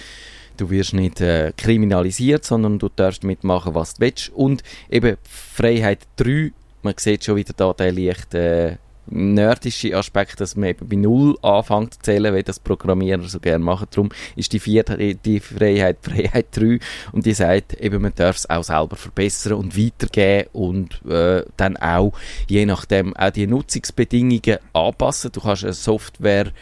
du 0.58 0.68
wirst 0.68 0.92
nicht 0.92 1.22
äh, 1.22 1.54
kriminalisiert, 1.56 2.44
sondern 2.44 2.78
du 2.78 2.90
darfst 2.94 3.24
mitmachen, 3.24 3.74
was 3.74 3.94
du 3.94 4.02
willst. 4.02 4.28
Und 4.30 4.62
eben 4.90 5.16
Freiheit 5.22 6.00
3, 6.16 6.52
man 6.82 6.94
sieht 6.98 7.24
schon 7.24 7.36
wieder 7.36 7.54
da 7.56 7.72
den 7.72 7.96
leicht 7.96 8.34
äh, 8.34 8.76
nerdische 9.10 9.96
Aspekt, 9.96 10.40
dass 10.40 10.56
man 10.56 10.70
eben 10.70 10.88
bei 10.88 10.96
Null 10.96 11.36
anfängt 11.42 11.94
zu 11.94 12.00
zählen, 12.00 12.34
wie 12.34 12.42
das 12.42 12.60
Programmierer 12.60 13.28
so 13.28 13.40
gerne 13.40 13.64
machen. 13.64 13.88
Darum 13.90 14.10
ist 14.36 14.52
die 14.52 14.60
vierte, 14.60 15.14
die 15.14 15.40
Freiheit 15.40 15.98
Freiheit 16.02 16.46
3 16.52 16.78
und 17.12 17.26
die 17.26 17.34
sagt 17.34 17.74
eben, 17.74 18.02
man 18.02 18.12
darf 18.14 18.36
es 18.36 18.48
auch 18.48 18.64
selber 18.64 18.96
verbessern 18.96 19.54
und 19.54 19.76
weitergeben 19.76 20.48
und 20.52 21.04
äh, 21.06 21.44
dann 21.56 21.76
auch 21.76 22.12
je 22.48 22.66
nachdem 22.66 23.16
auch 23.16 23.30
die 23.30 23.46
Nutzungsbedingungen 23.46 24.58
anpassen. 24.72 25.32
Du 25.32 25.40
kannst 25.40 25.64
eine 25.64 25.72
Software 25.72 26.52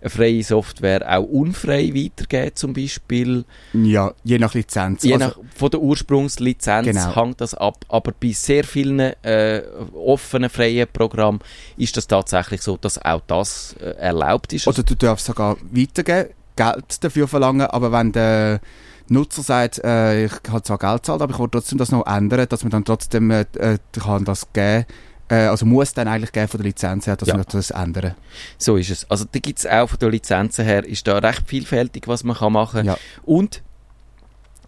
eine 0.00 0.10
freie 0.10 0.42
Software 0.42 1.02
auch 1.18 1.24
unfrei 1.24 1.92
weitergeben, 1.94 2.54
zum 2.54 2.72
Beispiel. 2.72 3.44
Ja, 3.72 4.12
je 4.24 4.38
nach 4.38 4.54
Lizenz. 4.54 5.02
Je 5.02 5.14
Also, 5.14 5.26
nach, 5.26 5.38
von 5.54 5.70
der 5.70 5.80
Ursprungslizenz 5.80 6.86
Genau. 6.86 7.14
hängt 7.16 7.40
das 7.40 7.54
ab. 7.54 7.84
Aber 7.88 8.12
bei 8.20 8.32
sehr 8.32 8.64
vielen 8.64 9.00
äh, 9.00 9.62
offenen, 9.94 10.50
freien 10.50 10.86
Programmen 10.92 11.40
ist 11.76 11.96
das 11.96 12.06
tatsächlich 12.06 12.62
so, 12.62 12.76
dass 12.76 13.02
auch 13.04 13.22
das 13.26 13.74
äh, 13.80 13.90
erlaubt 13.98 14.52
ist. 14.52 14.66
Oder 14.66 14.82
du 14.82 14.94
darfst 14.94 15.26
sogar 15.26 15.56
weitergeben, 15.70 16.30
Geld 16.56 17.04
dafür 17.04 17.28
verlangen, 17.28 17.66
aber 17.66 17.92
wenn 17.92 18.12
der 18.12 18.60
Nutzer 19.08 19.42
sagt, 19.42 19.78
äh, 19.84 20.24
ich 20.24 20.32
habe 20.48 20.62
zwar 20.62 20.78
Geld 20.78 21.04
zahlt, 21.04 21.20
aber 21.20 21.32
ich 21.34 21.38
will 21.38 21.48
trotzdem 21.50 21.78
das 21.78 21.92
noch 21.92 22.06
ändern, 22.06 22.46
dass 22.48 22.62
man 22.64 22.70
dann 22.70 22.84
trotzdem 22.84 23.30
äh, 23.30 23.44
äh, 23.58 23.78
kann 23.92 24.24
das 24.24 24.52
geben, 24.52 24.80
äh, 24.80 24.84
also 25.34 25.66
muss 25.66 25.92
dann 25.94 26.08
eigentlich 26.08 26.32
geben 26.32 26.48
von 26.48 26.58
der 26.58 26.66
Lizenz 26.66 27.06
her, 27.06 27.16
dass 27.16 27.28
Ja. 27.28 27.36
man 27.36 27.44
das 27.50 27.70
ändern. 27.70 28.14
So 28.58 28.76
ist 28.76 28.90
es. 28.90 29.10
Also 29.10 29.24
da 29.30 29.38
gibt 29.38 29.58
es 29.58 29.66
auch 29.66 29.88
von 29.88 29.98
der 29.98 30.10
Lizenzen 30.10 30.64
her, 30.64 30.84
ist 30.84 31.06
da 31.06 31.18
recht 31.18 31.42
vielfältig, 31.46 32.06
was 32.06 32.22
man 32.24 32.36
kann 32.36 32.52
machen 32.52 32.84
Ja. 32.84 32.96
Und 33.24 33.62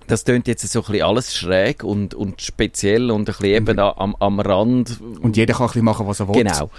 das 0.09 0.25
tönt 0.25 0.49
jetzt 0.49 0.67
so 0.67 0.81
ein 0.81 0.87
bisschen 0.87 1.03
alles 1.07 1.37
schräg 1.37 1.85
und, 1.85 2.15
und 2.15 2.41
speziell 2.41 3.11
und 3.11 3.21
ein 3.21 3.25
bisschen 3.27 3.45
eben 3.45 3.77
da 3.77 3.93
am, 3.99 4.17
am 4.19 4.41
Rand. 4.41 4.99
Und 5.21 5.37
jeder 5.37 5.53
kann 5.53 5.65
ein 5.65 5.67
bisschen 5.69 5.85
machen, 5.85 6.07
was 6.07 6.19
er 6.21 6.29
will. 6.29 6.43
Genau. 6.45 6.71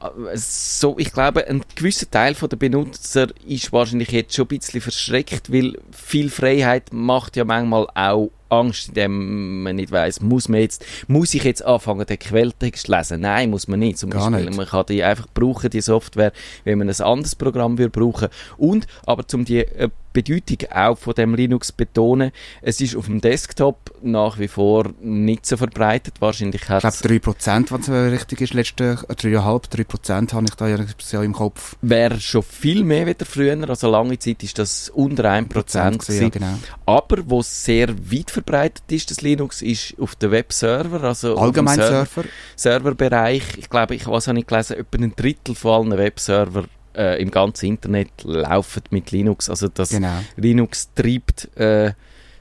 Äh, 0.00 0.36
So, 0.36 0.98
ich 0.98 1.12
glaube, 1.12 1.46
ein 1.46 1.62
gewisser 1.76 2.10
Teil 2.10 2.34
der 2.34 2.56
Benutzer 2.56 3.28
ist 3.46 3.72
wahrscheinlich 3.72 4.10
jetzt 4.10 4.34
schon 4.34 4.46
ein 4.46 4.58
bisschen 4.58 4.80
verschreckt, 4.80 5.52
weil 5.52 5.78
viel 5.92 6.28
Freiheit 6.28 6.92
macht 6.92 7.36
ja 7.36 7.44
manchmal 7.44 7.86
auch 7.94 8.30
Angst, 8.52 8.88
indem 8.88 9.62
man 9.62 9.76
nicht 9.76 9.90
weiß, 9.90 10.20
muss 10.20 10.48
man 10.48 10.60
jetzt, 10.60 10.84
muss 11.08 11.34
ich 11.34 11.44
jetzt 11.44 11.64
anfangen, 11.64 12.06
den 12.06 12.18
Quelltext 12.18 12.86
zu 12.86 12.92
lesen? 12.92 13.20
Nein, 13.20 13.50
muss 13.50 13.68
man 13.68 13.80
nicht. 13.80 13.98
Zum 13.98 14.10
Gar 14.10 14.30
Beispiel, 14.30 14.46
nicht. 14.46 14.56
man 14.56 14.66
kann 14.66 14.86
die 14.86 15.02
einfach 15.02 15.26
brauchen, 15.32 15.70
die 15.70 15.80
Software, 15.80 16.32
wenn 16.64 16.78
man 16.78 16.88
ein 16.88 17.00
anderes 17.00 17.34
Programm 17.34 17.78
würde 17.78 17.90
brauchen. 17.90 18.28
Und, 18.56 18.86
aber 19.06 19.26
zum 19.26 19.44
die 19.44 19.58
äh, 19.58 19.88
Bedeutung 20.12 20.70
auch 20.70 20.98
von 20.98 21.14
dem 21.14 21.34
Linux 21.34 21.72
betonen, 21.72 22.32
es 22.60 22.80
ist 22.80 22.96
auf 22.96 23.06
dem 23.06 23.20
Desktop 23.20 23.92
nach 24.02 24.38
wie 24.38 24.48
vor 24.48 24.90
nicht 25.00 25.46
so 25.46 25.56
verbreitet. 25.56 26.14
Wahrscheinlich 26.20 26.62
Ich 26.62 26.68
hat 26.68 26.80
glaube 26.80 26.96
3%, 26.96 27.70
wenn 27.70 27.80
es 27.80 27.88
äh, 27.88 27.92
richtig 27.92 28.40
ist, 28.40 28.54
letzte 28.54 28.98
äh, 29.08 29.12
3,5, 29.12 29.70
3% 29.70 30.32
habe 30.32 30.44
ich 30.44 30.54
da 30.54 30.68
ja 30.68 31.22
im 31.22 31.32
Kopf. 31.32 31.76
wäre 31.82 32.20
schon 32.20 32.42
viel 32.42 32.84
mehr 32.84 33.06
wieder 33.06 33.26
früher. 33.26 33.68
Also 33.68 33.90
lange 33.90 34.18
Zeit 34.18 34.42
ist 34.42 34.58
das 34.58 34.88
unter 34.88 35.30
1 35.30 35.48
Prozent 35.48 35.98
gewesen. 36.00 36.22
ja, 36.22 36.28
genau. 36.28 36.58
Aber 36.86 37.18
wo 37.26 37.42
sehr 37.42 37.88
weit 38.10 38.30
verbreitet 38.30 38.84
ist, 38.90 39.10
das 39.10 39.20
Linux, 39.20 39.62
ist 39.62 39.94
auf 39.98 40.14
den 40.16 40.30
Webserver, 40.30 41.02
also 41.02 41.36
Allgemein 41.36 41.76
Server. 41.76 42.24
Serverbereich. 42.56 43.42
Ich 43.58 43.70
glaube, 43.70 43.94
ich 43.94 44.06
was 44.06 44.28
habe 44.28 44.38
ich 44.38 44.46
gelesen, 44.46 44.76
etwa 44.78 44.98
ein 44.98 45.14
Drittel 45.16 45.54
von 45.54 45.90
allen 45.90 45.98
Webserver 45.98 46.64
äh, 46.96 47.20
im 47.20 47.30
ganzen 47.30 47.66
Internet 47.66 48.10
laufen 48.24 48.82
mit 48.90 49.10
Linux. 49.10 49.48
Also 49.50 49.68
das 49.68 49.90
Genau. 49.90 50.18
Linux 50.36 50.90
treibt 50.94 51.48
äh, 51.56 51.88
Ist 51.88 51.94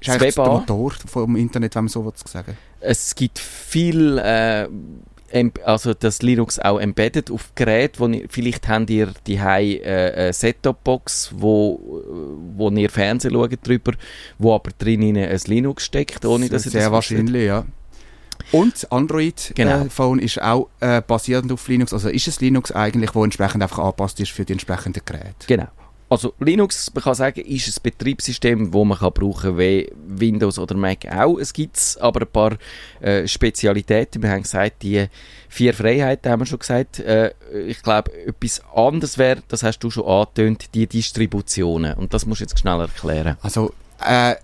das 0.07 0.19
Web 0.19 0.35
der 0.35 0.43
an. 0.43 0.51
Motor 0.51 0.93
vom 1.05 1.35
Internet, 1.35 1.75
wenn 1.75 1.83
man 1.85 1.89
so 1.89 2.05
will 2.05 2.13
sagen 2.25 2.57
Es 2.79 3.15
gibt 3.15 3.39
viel, 3.39 4.17
äh, 4.17 4.67
also 5.63 5.93
das 5.93 6.21
Linux 6.21 6.59
auch 6.59 6.79
embedded 6.79 7.31
auf 7.31 7.51
Geräten, 7.55 7.99
wo 7.99 8.07
ihr, 8.07 8.25
vielleicht 8.29 8.67
habt 8.67 8.89
ihr 8.89 9.13
die 9.27 9.37
äh, 9.37 10.13
eine 10.15 10.33
Set-Top-Box, 10.33 11.31
wo, 11.35 11.79
wo 12.55 12.69
ihr 12.71 12.89
Fernsehen 12.89 13.33
schaut 13.33 13.65
drüber, 13.65 13.93
wo 14.37 14.53
aber 14.53 14.71
drin 14.77 15.17
ein 15.17 15.39
Linux 15.47 15.85
steckt, 15.85 16.25
ohne 16.25 16.49
dass 16.49 16.65
ihr 16.65 16.71
Sehr 16.71 16.81
das 16.81 16.91
wahrscheinlich, 16.91 17.45
ja. 17.45 17.65
Und 18.51 18.73
das 18.73 18.91
Android-Phone 18.91 20.17
Genau. 20.17 20.25
ist 20.25 20.41
auch 20.41 20.69
äh, 20.79 21.01
basierend 21.01 21.51
auf 21.51 21.67
Linux. 21.67 21.93
Also 21.93 22.09
ist 22.09 22.27
es 22.27 22.41
Linux 22.41 22.71
eigentlich, 22.71 23.15
wo 23.15 23.23
entsprechend 23.23 23.63
einfach 23.63 23.79
angepasst 23.79 24.19
ist 24.19 24.31
für 24.31 24.45
die 24.45 24.53
entsprechenden 24.53 25.01
Geräte. 25.05 25.47
Genau. 25.47 25.67
Also 26.09 26.33
Linux, 26.41 26.91
man 26.93 27.05
kann 27.05 27.15
sagen, 27.15 27.39
ist 27.39 27.69
ein 27.69 27.83
Betriebssystem, 27.83 28.73
wo 28.73 28.83
man 28.83 28.97
kann 28.97 29.13
brauchen 29.13 29.57
wie 29.57 29.89
Windows 30.07 30.59
oder 30.59 30.75
Mac 30.75 31.05
auch. 31.09 31.37
Es 31.37 31.53
gibt 31.53 31.95
aber 32.01 32.21
ein 32.23 32.27
paar 32.27 32.57
äh, 32.99 33.25
Spezialitäten. 33.25 34.21
Wir 34.21 34.29
haben 34.31 34.41
gesagt, 34.43 34.83
die 34.83 35.05
vier 35.47 35.73
Freiheiten 35.73 36.29
haben 36.29 36.41
wir 36.41 36.45
schon 36.45 36.59
gesagt. 36.59 36.99
Äh, 36.99 37.31
ich 37.65 37.81
glaube, 37.81 38.11
etwas 38.27 38.61
anderes 38.75 39.17
wäre, 39.17 39.41
das 39.47 39.63
hast 39.63 39.79
du 39.79 39.89
schon 39.89 40.05
angetönt, 40.05 40.73
die 40.73 40.85
Distributionen. 40.85 41.93
Und 41.93 42.13
das 42.13 42.25
musst 42.25 42.41
du 42.41 42.43
jetzt 42.43 42.59
schnell 42.59 42.81
erklären. 42.81 43.37
Also 43.41 43.73
äh, 44.05 44.35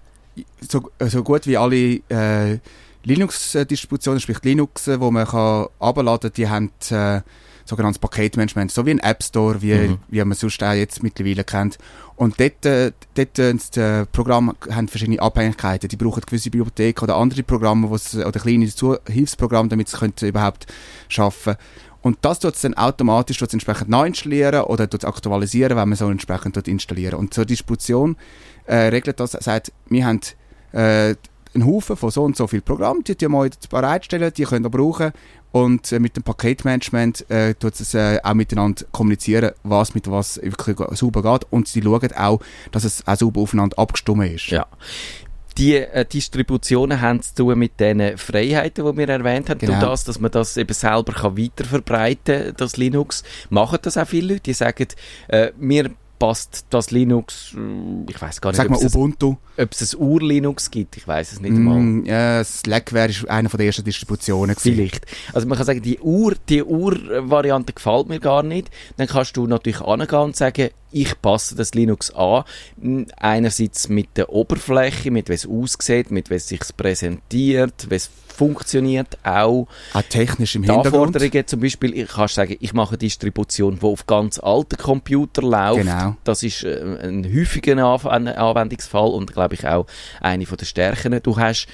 so, 0.61 0.89
so 1.01 1.21
gut 1.21 1.47
wie 1.47 1.57
alle 1.57 1.95
äh, 2.07 2.59
Linux-Distributionen, 3.07 4.19
sprich 4.19 4.43
Linux, 4.43 4.87
wo 4.99 5.11
man 5.11 5.25
kann 5.25 5.67
abladen, 5.79 6.31
die 6.35 6.49
haben 6.49 6.71
äh, 6.89 7.21
sogenanntes 7.63 7.99
Paketmanagement, 7.99 8.71
so 8.71 8.85
wie 8.85 8.91
ein 8.91 8.99
App 8.99 9.23
Store, 9.23 9.61
wie, 9.61 9.73
Mhm. 9.73 9.97
wie 10.09 10.23
man 10.23 10.37
sonst 10.37 10.61
auch 10.63 10.73
jetzt 10.73 11.03
mittlerweile 11.03 11.43
kennt. 11.43 11.77
Und 12.15 12.39
dort, 12.39 12.65
äh, 12.65 12.91
dort 13.15 13.39
äh, 13.39 13.53
das 13.53 14.07
Programm 14.11 14.55
haben 14.69 14.87
verschiedene 14.87 15.21
Abhängigkeiten. 15.21 15.87
Die 15.89 15.95
brauchen 15.95 16.21
gewisse 16.25 16.49
Bibliotheken 16.49 17.03
oder 17.03 17.15
andere 17.15 17.43
Programme, 17.43 17.87
oder 17.87 18.39
kleine 18.39 18.69
Hilfsprogramme, 19.07 19.69
damit 19.69 19.89
sie 19.89 19.97
können 19.97 20.13
überhaupt 20.21 20.67
schaffen. 21.07 21.55
Und 22.01 22.19
das 22.21 22.39
tut 22.39 22.55
es 22.55 22.61
dann 22.61 22.73
automatisch 22.75 23.37
tut's 23.37 23.53
entsprechend 23.53 23.89
neu 23.89 24.07
installieren 24.07 24.61
oder 24.61 24.89
tut's 24.89 25.03
aktualisieren, 25.03 25.77
wenn 25.77 25.89
man 25.89 25.97
so 25.97 26.09
entsprechend 26.09 26.55
dort 26.55 26.67
installieren. 26.67 27.19
Und 27.19 27.33
zur 27.33 27.45
Distribution 27.45 28.15
äh, 28.65 28.75
regelt 28.75 29.19
das, 29.19 29.31
sagt, 29.31 29.73
wir 29.89 30.05
haben 30.05 30.21
äh, 30.71 31.15
einen 31.53 31.65
Haufen 31.65 31.95
von 31.95 32.11
so 32.11 32.23
und 32.23 32.35
so 32.35 32.47
viel 32.47 32.61
Programmen, 32.61 33.03
die 33.03 33.15
die 33.15 33.27
mal 33.27 33.49
bereitstellen, 33.69 34.31
die 34.35 34.43
können 34.43 34.65
ihr 34.65 34.69
brauchen 34.69 35.11
und 35.51 35.91
äh, 35.91 35.99
mit 35.99 36.15
dem 36.15 36.23
Paketmanagement 36.23 37.29
äh, 37.29 37.53
tut 37.55 37.79
es 37.79 37.93
äh, 37.93 38.19
auch 38.23 38.33
miteinander 38.33 38.85
kommunizieren, 38.91 39.51
was 39.63 39.95
mit 39.95 40.09
was 40.09 40.41
wirklich 40.41 40.77
sauber 40.97 41.23
geht 41.23 41.47
und 41.51 41.67
sie 41.67 41.81
schauen 41.81 42.11
auch, 42.13 42.39
dass 42.71 42.83
es 42.83 43.05
auch 43.07 43.15
sauber 43.15 43.41
aufeinander 43.41 43.77
abgestimmt 43.79 44.31
ist. 44.31 44.47
Ja. 44.47 44.67
Die 45.57 45.75
äh, 45.75 46.05
Distributionen 46.05 47.01
haben 47.01 47.21
zu 47.21 47.33
tun 47.33 47.57
mit 47.57 47.79
den 47.79 48.17
Freiheiten, 48.17 48.85
die 48.85 48.97
wir 48.97 49.09
erwähnt 49.09 49.49
haben. 49.49 49.57
Genau. 49.57 49.79
Durch 49.79 49.89
das, 49.89 50.03
dass 50.03 50.19
man 50.19 50.29
das 50.29 50.55
eben 50.55 50.73
selber 50.73 51.13
kann 51.13 51.37
weiterverbreiten 51.37 52.43
kann, 52.45 52.53
das 52.57 52.77
Linux. 52.77 53.23
Machen 53.49 53.79
das 53.81 53.97
auch 53.97 54.07
viele 54.07 54.33
Leute, 54.33 54.41
die 54.41 54.53
sagen, 54.53 54.87
äh, 55.29 55.51
mir 55.57 55.89
passt 56.19 56.65
das 56.69 56.91
Linux, 56.91 57.53
äh, 57.55 58.09
ich 58.11 58.21
weiß 58.21 58.41
gar 58.41 58.49
nicht, 58.51 58.57
Sag 58.57 58.69
mal 58.69 58.77
Ubuntu. 58.79 59.35
ob 59.57 59.71
es 59.71 59.93
ein 59.93 59.99
Ur-Linux 60.01 60.71
gibt, 60.71 60.97
ich 60.97 61.07
weiß 61.07 61.33
es 61.33 61.39
nicht. 61.41 61.53
Mm, 61.53 62.05
ja, 62.05 62.43
Slackware 62.43 63.09
ist 63.09 63.29
einer 63.29 63.49
von 63.49 63.57
der 63.57 63.67
ersten 63.67 63.83
Distributionen. 63.83 64.55
gewesen. 64.55 64.75
Vielleicht. 64.75 65.05
Also 65.33 65.47
man 65.47 65.57
kann 65.57 65.65
sagen, 65.65 65.81
die 65.81 65.99
Ur, 65.99 66.35
die 66.49 66.63
Ur-Variante 66.63 67.73
gefällt 67.73 68.07
mir 68.07 68.19
gar 68.19 68.43
nicht. 68.43 68.69
Dann 68.97 69.07
kannst 69.07 69.37
du 69.37 69.47
natürlich 69.47 69.81
angehen 69.81 70.19
und 70.19 70.35
sagen, 70.35 70.69
ich 70.91 71.21
passe 71.21 71.55
das 71.55 71.73
Linux 71.73 72.11
an. 72.13 72.43
N- 72.81 73.07
Einerseits 73.17 73.89
mit 73.89 74.15
der 74.17 74.29
Oberfläche, 74.29 75.11
mit 75.11 75.29
wie 75.29 75.33
es 75.33 75.45
aussieht, 75.45 76.11
mit 76.11 76.29
wie 76.29 76.35
es 76.35 76.47
sich 76.47 76.61
präsentiert, 76.75 77.87
wie 77.89 77.95
es 77.95 78.09
funktioniert, 78.37 79.17
auch 79.23 79.67
Auch 79.93 80.01
technisch 80.09 80.55
im 80.55 80.63
die 80.63 80.71
Hintergrund. 80.71 81.15
Anforderungen 81.15 81.47
zum 81.47 81.59
Beispiel, 81.59 81.97
ich 81.97 82.07
kann 82.07 82.27
sagen, 82.27 82.55
ich 82.59 82.73
mache 82.73 82.91
eine 82.91 82.97
Distribution, 82.99 83.79
die 83.79 83.85
auf 83.85 84.05
ganz 84.05 84.39
alten 84.39 84.77
Computern 84.77 85.45
läuft. 85.45 85.81
Genau. 85.81 86.15
Das 86.23 86.43
ist 86.43 86.63
äh, 86.63 86.97
ein 87.01 87.25
häufiger 87.25 87.73
Anw- 87.73 88.33
Anwendungsfall 88.35 89.09
und 89.09 89.33
glaube 89.33 89.55
ich 89.55 89.67
auch 89.67 89.85
eine 90.21 90.45
von 90.45 90.57
der 90.57 90.65
Stärken. 90.65 91.19
Du 91.23 91.37
hast 91.37 91.67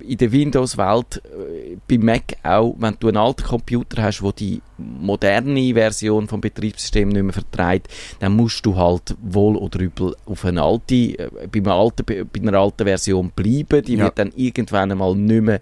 in 0.00 0.18
der 0.18 0.30
Windows-Welt 0.30 1.22
äh, 1.24 1.76
bei 1.88 1.98
Mac 1.98 2.36
auch, 2.42 2.74
wenn 2.78 2.96
du 3.00 3.08
einen 3.08 3.16
alten 3.16 3.44
Computer 3.44 4.02
hast, 4.02 4.22
wo 4.22 4.32
die 4.32 4.60
moderne 5.00 5.74
Version 5.74 6.28
vom 6.28 6.40
Betriebssystem 6.40 7.08
nicht 7.08 7.22
mehr 7.22 7.32
vertreibt, 7.32 7.88
dann 8.20 8.36
musst 8.36 8.64
du 8.66 8.76
halt 8.76 9.14
wohl 9.22 9.56
oder 9.56 9.80
übel 9.80 10.14
auf 10.26 10.44
eine 10.44 10.62
alte, 10.62 10.94
äh, 10.94 11.28
bei, 11.50 11.60
einer 11.60 11.74
alten, 11.74 12.04
bei 12.06 12.40
einer 12.40 12.58
alten 12.58 12.84
Version 12.84 13.30
bleiben. 13.34 13.84
Die 13.84 13.94
Ja. 13.94 14.04
wird 14.04 14.18
dann 14.18 14.32
irgendwann 14.36 14.90
einmal 14.92 15.14
nicht 15.14 15.42
mehr 15.42 15.60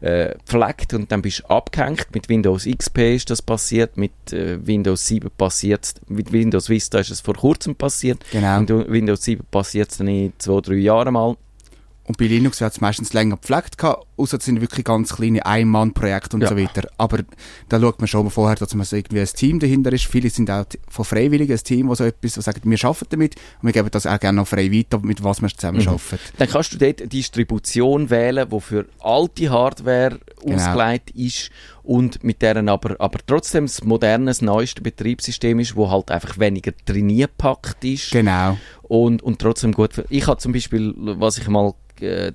äh, 0.00 0.34
pflegt 0.44 0.94
und 0.94 1.10
dann 1.10 1.22
bist 1.22 1.40
du 1.40 1.46
abgehängt. 1.50 2.06
Mit 2.14 2.28
Windows 2.28 2.64
XP 2.66 2.98
ist 3.16 3.30
das 3.30 3.42
passiert, 3.42 3.96
mit 3.96 4.12
äh, 4.32 4.58
Windows 4.66 5.06
7 5.06 5.30
passiert 5.36 5.94
mit 6.08 6.32
Windows 6.32 6.68
Vista 6.68 6.98
ist 6.98 7.10
es 7.10 7.20
vor 7.20 7.34
kurzem 7.34 7.74
passiert. 7.74 8.18
Genau. 8.32 8.60
Mit 8.60 8.90
Windows 8.90 9.22
7 9.24 9.44
passiert 9.50 9.90
es 9.90 9.98
dann 9.98 10.08
in 10.08 10.32
zwei, 10.38 10.60
drei 10.60 10.74
Jahren 10.74 11.12
mal. 11.14 11.36
Und 12.04 12.16
bei 12.16 12.24
Linux 12.26 12.60
wird 12.60 12.72
es 12.72 12.80
meistens 12.80 13.12
länger 13.12 13.36
gepflegt, 13.36 13.76
gehabt, 13.78 14.06
außer 14.18 14.38
es 14.38 14.44
sind 14.44 14.60
wirklich 14.60 14.84
ganz 14.84 15.14
kleine 15.16 15.46
Ein-Mann-Projekte 15.46 16.36
und 16.36 16.42
Ja. 16.42 16.48
so 16.48 16.56
weiter. 16.56 16.88
Aber 16.98 17.20
da 17.68 17.80
schaut 17.80 17.98
man 18.00 18.08
schon 18.08 18.24
mal 18.24 18.30
vorher, 18.30 18.56
dass 18.56 18.74
man 18.74 18.84
so 18.84 18.96
irgendwie 18.96 19.20
ein 19.20 19.26
Team 19.26 19.58
dahinter 19.60 19.92
ist. 19.92 20.06
Viele 20.06 20.28
sind 20.30 20.50
auch 20.50 20.64
von 20.88 21.04
Freiwilligen 21.04 21.52
ein 21.56 21.62
Team, 21.64 21.88
das 21.88 21.98
so 21.98 22.04
etwas, 22.04 22.34
das 22.34 22.44
sagt, 22.44 22.60
wir 22.64 22.84
arbeiten 22.84 23.06
damit 23.10 23.36
und 23.62 23.66
wir 23.68 23.72
geben 23.72 23.88
das 23.90 24.06
auch 24.06 24.18
gerne 24.20 24.36
noch 24.36 24.48
frei 24.48 24.70
weiter, 24.72 24.98
mit 25.00 25.22
was 25.22 25.40
wir 25.40 25.48
zusammen 25.48 25.80
Mhm. 25.82 25.88
arbeiten. 25.88 26.18
Dann 26.38 26.48
kannst 26.48 26.72
du 26.74 26.78
dort 26.78 27.00
eine 27.00 27.08
Distribution 27.08 28.10
wählen, 28.10 28.48
die 28.50 28.60
für 28.60 28.86
alte 29.00 29.50
Hardware 29.50 30.18
Genau. 30.44 30.54
ausgelegt 30.56 31.10
ist 31.12 31.50
und 31.82 32.22
mit 32.22 32.42
deren 32.42 32.68
aber, 32.68 32.96
aber 33.00 33.18
trotzdem 33.26 33.64
das 33.66 33.82
moderne, 33.84 34.26
das 34.26 34.42
neueste 34.42 34.82
Betriebssystem 34.82 35.58
ist, 35.60 35.74
wo 35.76 35.90
halt 35.90 36.10
einfach 36.10 36.38
weniger 36.38 36.72
trainierpackt 36.84 37.84
ist. 37.84 38.10
Genau. 38.10 38.56
und, 38.82 39.22
und 39.22 39.38
trotzdem 39.38 39.72
gut. 39.72 39.90
Ich 40.08 40.26
habe 40.26 40.38
zum 40.38 40.52
Beispiel, 40.52 40.94
was 40.96 41.38
ich 41.38 41.48
mal 41.48 41.74
äh, 42.00 42.32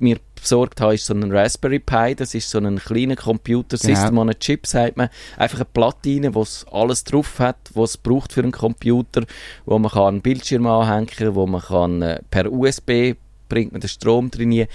mir 0.00 0.18
besorgt 0.40 0.80
habe, 0.80 0.94
ist 0.94 1.06
so 1.06 1.14
ein 1.14 1.30
Raspberry 1.32 1.78
Pi. 1.78 2.14
Das 2.14 2.34
ist 2.34 2.50
so 2.50 2.58
ein 2.58 2.78
kleiner 2.78 3.16
Computer, 3.16 3.76
Genau. 3.76 3.94
System 3.94 4.18
on 4.18 4.30
a 4.30 4.34
Chip, 4.34 4.66
sagt 4.66 4.96
man. 4.96 5.08
Einfach 5.36 5.58
eine 5.58 5.64
Platine, 5.66 6.34
wo 6.34 6.42
es 6.42 6.66
alles 6.70 7.04
drauf 7.04 7.38
hat, 7.38 7.56
was 7.74 7.90
es 7.90 7.96
braucht 7.96 8.32
für 8.32 8.42
einen 8.42 8.52
Computer, 8.52 9.22
wo 9.64 9.78
man 9.78 9.90
kann 9.90 10.02
einen 10.06 10.22
Bildschirm 10.22 10.66
anhängen, 10.66 11.34
wo 11.34 11.46
man 11.46 11.60
kann 11.62 12.02
äh, 12.02 12.20
per 12.30 12.50
USB 12.52 13.14
bringt 13.46 13.72
man 13.72 13.80
den 13.82 13.88
Strom 13.88 14.30
drin 14.30 14.66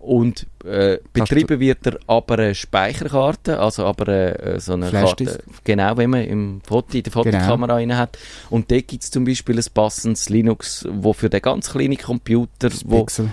und 0.00 0.46
äh, 0.64 0.98
betrieben 1.12 1.60
wird 1.60 1.86
er 1.86 1.98
aber 2.08 2.34
eine 2.38 2.54
Speicherkarte, 2.56 3.58
also 3.58 3.84
aber 3.86 4.08
äh, 4.08 4.60
so 4.60 4.74
eine. 4.74 4.90
Karte, 4.90 5.38
genau, 5.64 5.96
wenn 5.96 6.10
man 6.10 6.24
im 6.24 6.60
Foto, 6.66 6.96
in 6.96 7.02
der 7.04 7.12
Genau. 7.12 7.22
Fotokamera 7.38 7.74
rein 7.74 7.96
hat. 7.96 8.18
Und 8.50 8.70
dort 8.70 8.88
gibt 8.88 9.04
es 9.04 9.10
zum 9.10 9.24
Beispiel 9.24 9.56
ein 9.58 9.64
passendes 9.72 10.28
Linux, 10.28 10.86
wo 10.90 11.12
für 11.12 11.30
den 11.30 11.40
ganz 11.40 11.70
kleinen 11.70 11.96
Computer, 11.96 12.68
wo, 12.84 13.00
Pixel. 13.00 13.30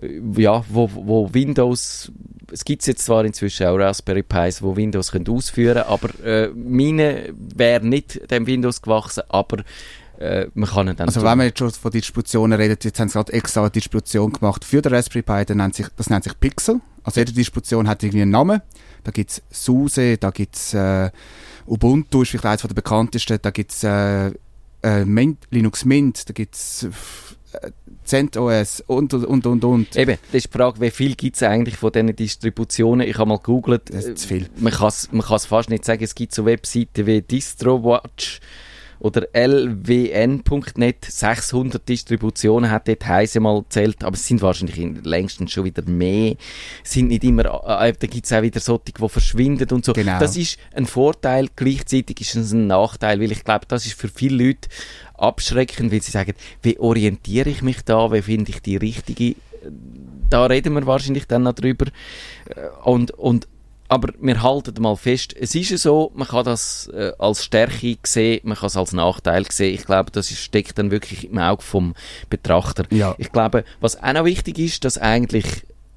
Äh, 0.00 0.20
ja, 0.36 0.64
wo, 0.68 0.90
wo 0.92 1.32
Windows, 1.32 2.12
es 2.50 2.64
gibt 2.64 2.86
jetzt 2.86 3.04
zwar 3.04 3.24
inzwischen 3.24 3.66
auch 3.66 3.76
Raspberry 3.76 4.22
Pis, 4.22 4.62
wo 4.62 4.76
Windows 4.76 5.12
können 5.12 5.28
ausführen 5.28 5.82
aber 5.82 6.08
äh, 6.24 6.48
meine 6.48 7.32
wäre 7.36 7.84
nicht 7.84 8.30
dem 8.30 8.46
Windows 8.46 8.82
gewachsen, 8.82 9.22
aber 9.28 9.64
äh, 10.18 10.46
man 10.54 10.68
kann 10.68 10.88
ihn 10.88 10.96
dann 10.96 11.08
Also 11.08 11.20
tun. 11.20 11.28
wenn 11.28 11.38
man 11.38 11.46
jetzt 11.48 11.58
schon 11.58 11.70
von 11.70 11.90
Distributionen 11.90 12.58
redet, 12.58 12.84
jetzt 12.84 13.00
haben 13.00 13.08
sie 13.08 13.14
gerade 13.14 13.32
extra 13.32 13.62
eine 13.62 13.70
Distribution 13.70 14.32
gemacht 14.32 14.64
für 14.64 14.80
den 14.80 14.94
Raspberry 14.94 15.22
Pi, 15.22 15.44
der 15.44 15.56
nennt 15.56 15.74
sich, 15.74 15.86
das 15.96 16.10
nennt 16.10 16.24
sich 16.24 16.38
Pixel. 16.38 16.80
Also 17.04 17.20
jede 17.20 17.32
Distribution 17.32 17.88
hat 17.88 18.02
irgendwie 18.02 18.22
einen 18.22 18.30
Namen. 18.30 18.62
Da 19.02 19.10
gibt's 19.10 19.42
SUSE, 19.50 20.16
da 20.18 20.30
gibt's 20.30 20.74
äh, 20.74 21.10
Ubuntu, 21.66 22.22
ist 22.22 22.30
vielleicht 22.30 22.46
eines 22.46 22.62
der 22.62 22.68
bekanntesten, 22.74 23.38
da 23.42 23.50
gibt's 23.50 23.82
äh, 23.82 24.28
äh, 24.82 25.04
Mint, 25.04 25.46
Linux 25.50 25.84
Mint, 25.84 26.28
da 26.28 26.32
gibt's 26.32 26.84
äh, 26.84 26.90
CentOS 28.04 28.82
und 28.86 29.14
und 29.14 29.46
und 29.46 29.64
und. 29.64 29.96
Eben, 29.96 30.18
das 30.26 30.34
ist 30.44 30.52
die 30.52 30.58
Frage, 30.58 30.80
wie 30.80 30.90
viel 30.90 31.14
gibt 31.14 31.36
es 31.36 31.42
eigentlich 31.42 31.76
von 31.76 31.92
diesen 31.92 32.14
Distributionen? 32.16 33.06
Ich 33.06 33.16
habe 33.18 33.28
mal 33.28 33.38
gegoogelt. 33.38 33.94
Das 33.94 34.04
ist 34.04 34.18
zu 34.18 34.28
viel. 34.28 34.48
Man 34.56 34.72
kann 34.72 34.88
es 34.88 35.10
man 35.12 35.22
kann's 35.22 35.46
fast 35.46 35.70
nicht 35.70 35.84
sagen. 35.84 36.02
Es 36.02 36.14
gibt 36.14 36.34
so 36.34 36.44
Webseiten 36.44 37.06
wie 37.06 37.22
DistroWatch 37.22 38.40
oder 39.02 39.26
lwn.net. 39.34 41.04
600 41.04 41.88
Distributionen 41.88 42.70
hat 42.70 42.86
dort 42.88 43.06
heise 43.06 43.40
mal 43.40 43.60
gezählt, 43.62 44.02
aber 44.04 44.14
es 44.14 44.26
sind 44.26 44.40
wahrscheinlich 44.42 44.78
in- 44.78 45.02
längstens 45.02 45.52
schon 45.52 45.64
wieder 45.64 45.82
mehr. 45.82 46.36
Es 46.84 46.92
sind 46.92 47.08
nicht 47.08 47.24
immer, 47.24 47.44
äh, 47.46 47.88
äh, 47.90 47.92
da 47.98 48.06
gibt 48.06 48.26
es 48.26 48.32
auch 48.32 48.42
wieder 48.42 48.60
solche, 48.60 48.92
die 48.96 49.08
verschwinden 49.08 49.68
und 49.72 49.84
so. 49.84 49.92
Genau. 49.92 50.18
Das 50.18 50.36
ist 50.36 50.58
ein 50.74 50.86
Vorteil, 50.86 51.48
gleichzeitig 51.56 52.20
ist 52.20 52.36
es 52.36 52.52
ein 52.52 52.66
Nachteil, 52.68 53.20
weil 53.20 53.32
ich 53.32 53.44
glaube, 53.44 53.66
das 53.66 53.86
ist 53.86 53.98
für 53.98 54.08
viele 54.08 54.44
Leute 54.46 54.68
abschreckend, 55.14 55.92
weil 55.92 56.02
sie 56.02 56.10
sagen, 56.12 56.34
wie 56.62 56.78
orientiere 56.78 57.50
ich 57.50 57.62
mich 57.62 57.82
da, 57.82 58.12
wie 58.12 58.22
finde 58.22 58.50
ich 58.50 58.62
die 58.62 58.76
richtige 58.76 59.36
da 60.28 60.46
reden 60.46 60.72
wir 60.74 60.86
wahrscheinlich 60.86 61.26
dann 61.26 61.42
noch 61.44 61.52
drüber. 61.52 61.86
Äh, 62.46 62.54
Und, 62.84 63.10
und, 63.12 63.46
aber 63.92 64.12
wir 64.20 64.42
halten 64.42 64.80
mal 64.80 64.96
fest, 64.96 65.34
es 65.38 65.54
ist 65.54 65.68
ja 65.70 65.76
so, 65.76 66.12
man 66.14 66.26
kann 66.26 66.44
das 66.46 66.88
äh, 66.94 67.12
als 67.18 67.44
Stärke 67.44 67.96
sehen, 68.04 68.40
man 68.44 68.56
kann 68.56 68.68
es 68.68 68.76
als 68.76 68.94
Nachteil 68.94 69.44
sehen. 69.50 69.74
Ich 69.74 69.84
glaube, 69.84 70.10
das 70.10 70.30
ist, 70.30 70.40
steckt 70.40 70.78
dann 70.78 70.90
wirklich 70.90 71.28
im 71.30 71.36
Auge 71.36 71.62
vom 71.62 71.94
Betrachter. 72.30 72.84
Ja. 72.90 73.14
Ich 73.18 73.30
glaube, 73.32 73.64
was 73.80 74.02
auch 74.02 74.12
noch 74.14 74.24
wichtig 74.24 74.58
ist, 74.58 74.84
dass 74.86 74.96
eigentlich 74.96 75.44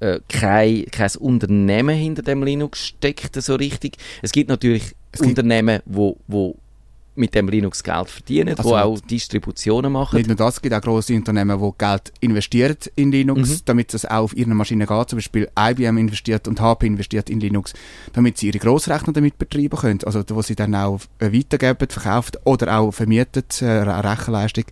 äh, 0.00 0.20
kein, 0.28 0.84
kein 0.90 1.10
Unternehmen 1.18 1.96
hinter 1.96 2.20
dem 2.20 2.42
Linux 2.42 2.84
steckt 2.86 3.34
so 3.40 3.54
richtig. 3.54 3.96
Es 4.20 4.30
gibt 4.32 4.50
natürlich 4.50 4.94
Es 5.12 5.20
gibt- 5.20 5.30
Unternehmen, 5.30 5.80
wo, 5.86 6.18
wo 6.26 6.56
mit 7.16 7.34
dem 7.34 7.48
Linux 7.48 7.82
Geld 7.82 8.08
verdienen, 8.10 8.56
Also 8.56 8.70
wo 8.70 8.76
auch 8.76 9.00
Distributionen 9.00 9.92
machen. 9.92 10.16
Nicht 10.16 10.26
nur 10.28 10.36
das, 10.36 10.54
es 10.56 10.62
gibt 10.62 10.74
auch 10.74 10.80
grosse 10.80 11.14
Unternehmen, 11.14 11.58
die 11.60 11.70
Geld 11.78 12.12
investieren 12.20 12.76
in 12.94 13.10
Linux, 13.12 13.50
Mhm. 13.50 13.60
damit 13.64 13.94
es 13.94 14.04
auch 14.04 14.24
auf 14.24 14.36
ihren 14.36 14.54
Maschinen 14.54 14.86
geht. 14.86 15.08
Zum 15.10 15.16
Beispiel 15.18 15.48
IBM 15.58 15.98
investiert 15.98 16.46
und 16.48 16.60
HP 16.60 16.86
investiert 16.86 17.30
in 17.30 17.40
Linux, 17.40 17.72
damit 18.12 18.38
sie 18.38 18.48
ihre 18.48 18.58
Grossrechner 18.58 19.12
damit 19.12 19.38
betreiben 19.38 19.76
können. 19.78 20.00
Also, 20.04 20.22
wo 20.28 20.42
sie 20.42 20.54
dann 20.56 20.74
auch 20.74 21.00
weitergeben, 21.18 21.88
verkauft 21.88 22.38
oder 22.44 22.78
auch 22.78 22.92
vermietet, 22.92 23.60
äh, 23.62 23.66
eine 23.80 24.04
Rechenleistung, 24.04 24.64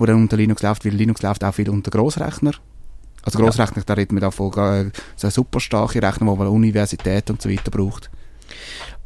die 0.00 0.06
dann 0.06 0.16
unter 0.16 0.36
Linux 0.36 0.62
läuft, 0.62 0.84
weil 0.84 0.92
Linux 0.92 1.22
läuft 1.22 1.44
auch 1.44 1.54
viel 1.54 1.68
unter 1.70 1.90
Grossrechner. 1.90 2.52
Also 3.24 3.38
Ja. 3.38 3.44
Grossrechner, 3.44 3.82
da 3.86 3.94
reden 3.94 4.16
wir 4.16 4.20
davon, 4.20 4.52
äh, 4.54 4.90
so 5.16 5.30
super 5.30 5.60
starke 5.60 6.02
Rechner, 6.02 6.32
die 6.32 6.38
man 6.38 6.48
Universität 6.48 7.30
und 7.30 7.40
so 7.40 7.48
weiter 7.48 7.70
braucht. 7.70 8.10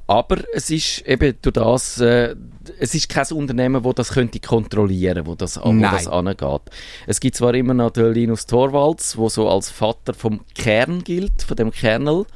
Aber 0.06 0.38
es 0.54 0.70
ist 0.70 1.00
eben 1.06 1.34
durch 1.42 1.52
das, 1.54 2.00
äh, 2.00 2.36
es 2.78 2.94
ist 2.94 3.08
kein 3.08 3.26
Unternehmen, 3.32 3.84
wo 3.84 3.92
das 3.92 4.10
könnte 4.12 4.40
kontrollieren, 4.40 5.26
wo 5.26 5.34
das, 5.34 5.58
wo 5.62 5.72
Nein. 5.72 5.90
das 5.92 6.06
angeht. 6.08 6.62
Es 7.06 7.20
gibt 7.20 7.36
zwar 7.36 7.54
immer 7.54 7.74
noch 7.74 7.90
den 7.90 8.12
Linus 8.12 8.46
Torvalds, 8.46 9.16
wo 9.16 9.28
so 9.28 9.48
als 9.48 9.70
Vater 9.70 10.14
vom 10.14 10.40
Kern 10.54 11.02
gilt, 11.04 11.42
von 11.42 11.56
dem 11.56 11.70
Kernel. 11.70 12.26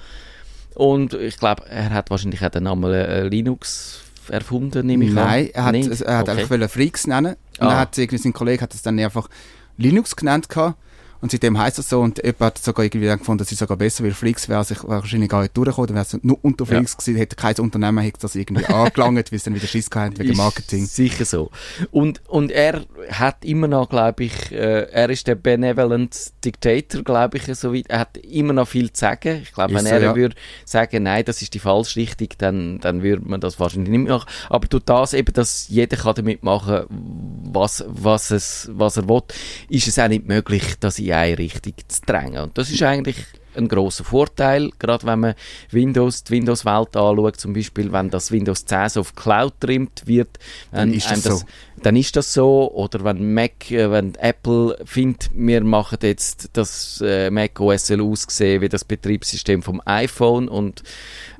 Und 0.74 1.14
ich 1.14 1.36
glaube, 1.36 1.64
er 1.68 1.90
hat 1.90 2.10
wahrscheinlich 2.10 2.44
auch 2.44 2.48
den 2.50 2.64
Namen 2.64 2.92
äh, 2.92 3.22
Linux 3.28 4.02
erfunden, 4.28 4.86
nehme 4.86 5.04
ich 5.06 5.12
Nein, 5.12 5.46
an. 5.46 5.50
er 5.54 5.64
hat, 5.64 5.72
Nicht? 5.72 6.00
er 6.00 6.18
hat 6.18 6.28
Okay. 6.28 6.40
einfach 6.42 6.70
Freaks 6.70 7.06
nennen. 7.06 7.34
Und 7.58 7.66
Ah. 7.66 7.68
dann 7.70 7.78
hat 7.78 7.98
irgendwie 7.98 8.18
sein 8.18 8.32
Kollege 8.32 8.62
hat 8.62 8.72
es 8.74 8.82
dann 8.82 8.98
einfach 8.98 9.28
Linux 9.76 10.14
genannt 10.16 10.48
gehabt. 10.48 10.78
Und 11.20 11.30
seitdem 11.30 11.58
heisst 11.58 11.78
es 11.78 11.88
so. 11.88 12.00
Und 12.00 12.18
jemand 12.18 12.40
hat 12.40 12.58
sogar 12.58 12.84
irgendwie 12.84 13.06
dann 13.06 13.18
gefunden, 13.18 13.38
das 13.38 13.52
ist 13.52 13.58
sogar 13.58 13.76
besser, 13.76 14.04
weil 14.04 14.12
Freaks 14.12 14.48
wäre 14.48 14.64
sich 14.64 14.78
wahrscheinlich 14.84 15.28
gar 15.28 15.42
nicht 15.42 15.56
durchgekommen. 15.56 15.88
Dann 15.88 15.96
wäre 15.96 16.06
es 16.06 16.18
nur 16.22 16.38
unter 16.42 16.64
Ja. 16.64 16.76
Freaks 16.76 16.96
gewesen, 16.96 17.16
hätte 17.16 17.36
kein 17.36 17.56
Unternehmen 17.56 17.98
hätte 17.98 18.20
das 18.20 18.34
irgendwie 18.34 18.64
angelangt, 18.66 19.30
weil 19.30 19.36
es 19.36 19.44
dann 19.44 19.54
wieder 19.54 19.66
Schiss 19.66 19.90
gehabt 19.90 20.18
wegen 20.18 20.36
Marketing. 20.36 20.86
Sicher 20.86 21.24
so. 21.24 21.50
Und, 21.90 22.22
und 22.28 22.50
er 22.50 22.84
hat 23.10 23.44
immer 23.44 23.68
noch, 23.68 23.88
glaube 23.88 24.24
ich, 24.24 24.52
äh, 24.52 24.90
er 24.90 25.10
ist 25.10 25.26
der 25.26 25.34
Benevolent 25.34 26.32
Dictator, 26.44 27.02
glaube 27.02 27.38
ich, 27.38 27.44
soweit. 27.56 27.86
Er 27.88 28.00
hat 28.00 28.16
immer 28.18 28.52
noch 28.52 28.68
viel 28.68 28.92
zu 28.92 29.00
sagen. 29.00 29.40
Ich 29.42 29.52
glaube, 29.52 29.74
wenn 29.74 29.84
so, 29.84 29.90
er 29.90 30.00
ja. 30.00 30.16
würde 30.16 30.36
sagen, 30.64 31.02
nein, 31.02 31.24
das 31.24 31.42
ist 31.42 31.54
die 31.54 31.58
falsche 31.58 32.00
Richtung, 32.00 32.28
dann, 32.38 32.78
dann 32.80 33.02
würde 33.02 33.22
man 33.26 33.40
das 33.40 33.60
wahrscheinlich 33.60 33.90
nicht 33.90 34.06
mehr 34.06 34.16
machen. 34.16 34.28
Aber 34.48 34.66
durch 34.68 34.84
das 34.84 35.12
eben, 35.14 35.32
dass 35.32 35.68
jeder 35.68 35.96
kann 35.96 36.14
damit 36.14 36.42
machen, 36.42 36.84
was, 36.88 37.84
was, 37.86 38.30
es, 38.30 38.70
was 38.72 38.96
er 38.96 39.08
will, 39.08 39.22
ist 39.68 39.88
es 39.88 39.98
auch 39.98 40.08
nicht 40.08 40.26
möglich, 40.26 40.74
das 40.80 40.98
in 41.10 41.16
eine 41.16 41.38
Richtung 41.38 41.74
zu 41.88 42.00
drängen. 42.06 42.38
Und 42.42 42.56
das 42.58 42.70
ist 42.70 42.82
eigentlich 42.82 43.16
ein 43.56 43.66
großer 43.66 44.04
Vorteil, 44.04 44.70
gerade 44.78 45.04
wenn 45.06 45.18
man 45.18 45.34
Windows, 45.72 46.22
die 46.22 46.34
Windows-Welt 46.34 46.96
anschaut, 46.96 47.36
zum 47.40 47.52
Beispiel, 47.52 47.90
wenn 47.90 48.08
das 48.08 48.30
Windows 48.30 48.64
10 48.64 48.88
so 48.90 49.00
auf 49.00 49.16
Cloud 49.16 49.54
trimmt 49.58 50.02
wird, 50.06 50.38
Dann 50.70 50.94
ist 50.94 51.10
das 51.10 51.26
einem 51.26 51.38
so. 51.38 51.44
dann 51.82 51.96
ist 51.96 52.14
das 52.14 52.32
so. 52.32 52.70
Oder 52.72 53.02
wenn 53.02 53.34
Mac, 53.34 53.68
äh, 53.72 53.90
wenn 53.90 54.14
Apple 54.14 54.78
findet, 54.84 55.30
wir 55.34 55.64
machen 55.64 55.98
jetzt 56.02 56.50
das 56.52 57.02
äh, 57.04 57.28
Mac 57.30 57.58
OS 57.58 57.88
soll 57.88 58.00
aussehen 58.02 58.60
wie 58.62 58.68
das 58.68 58.84
Betriebssystem 58.84 59.64
vom 59.64 59.82
iPhone 59.84 60.48
und 60.48 60.84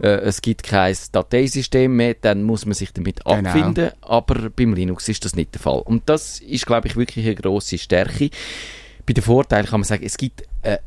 äh, 0.02 0.08
es 0.08 0.42
gibt 0.42 0.64
kein 0.64 0.96
Dateisystem 1.12 1.94
mehr, 1.94 2.16
dann 2.20 2.42
muss 2.42 2.66
man 2.66 2.74
sich 2.74 2.92
damit 2.92 3.24
Genau. 3.24 3.48
abfinden. 3.50 3.90
Aber 4.02 4.50
beim 4.50 4.74
Linux 4.74 5.08
ist 5.08 5.24
das 5.24 5.36
nicht 5.36 5.54
der 5.54 5.60
Fall. 5.60 5.78
Und 5.84 6.08
das 6.08 6.40
ist, 6.40 6.66
glaube 6.66 6.88
ich, 6.88 6.96
wirklich 6.96 7.24
eine 7.24 7.36
grosse 7.36 7.78
Stärke. 7.78 8.30
Bei 9.10 9.14
den 9.14 9.24
Vorteilen 9.24 9.66
kann 9.66 9.80
man 9.80 9.84
sagen, 9.88 10.04
es 10.06 10.16
gibt 10.16 10.44
eine 10.62 10.78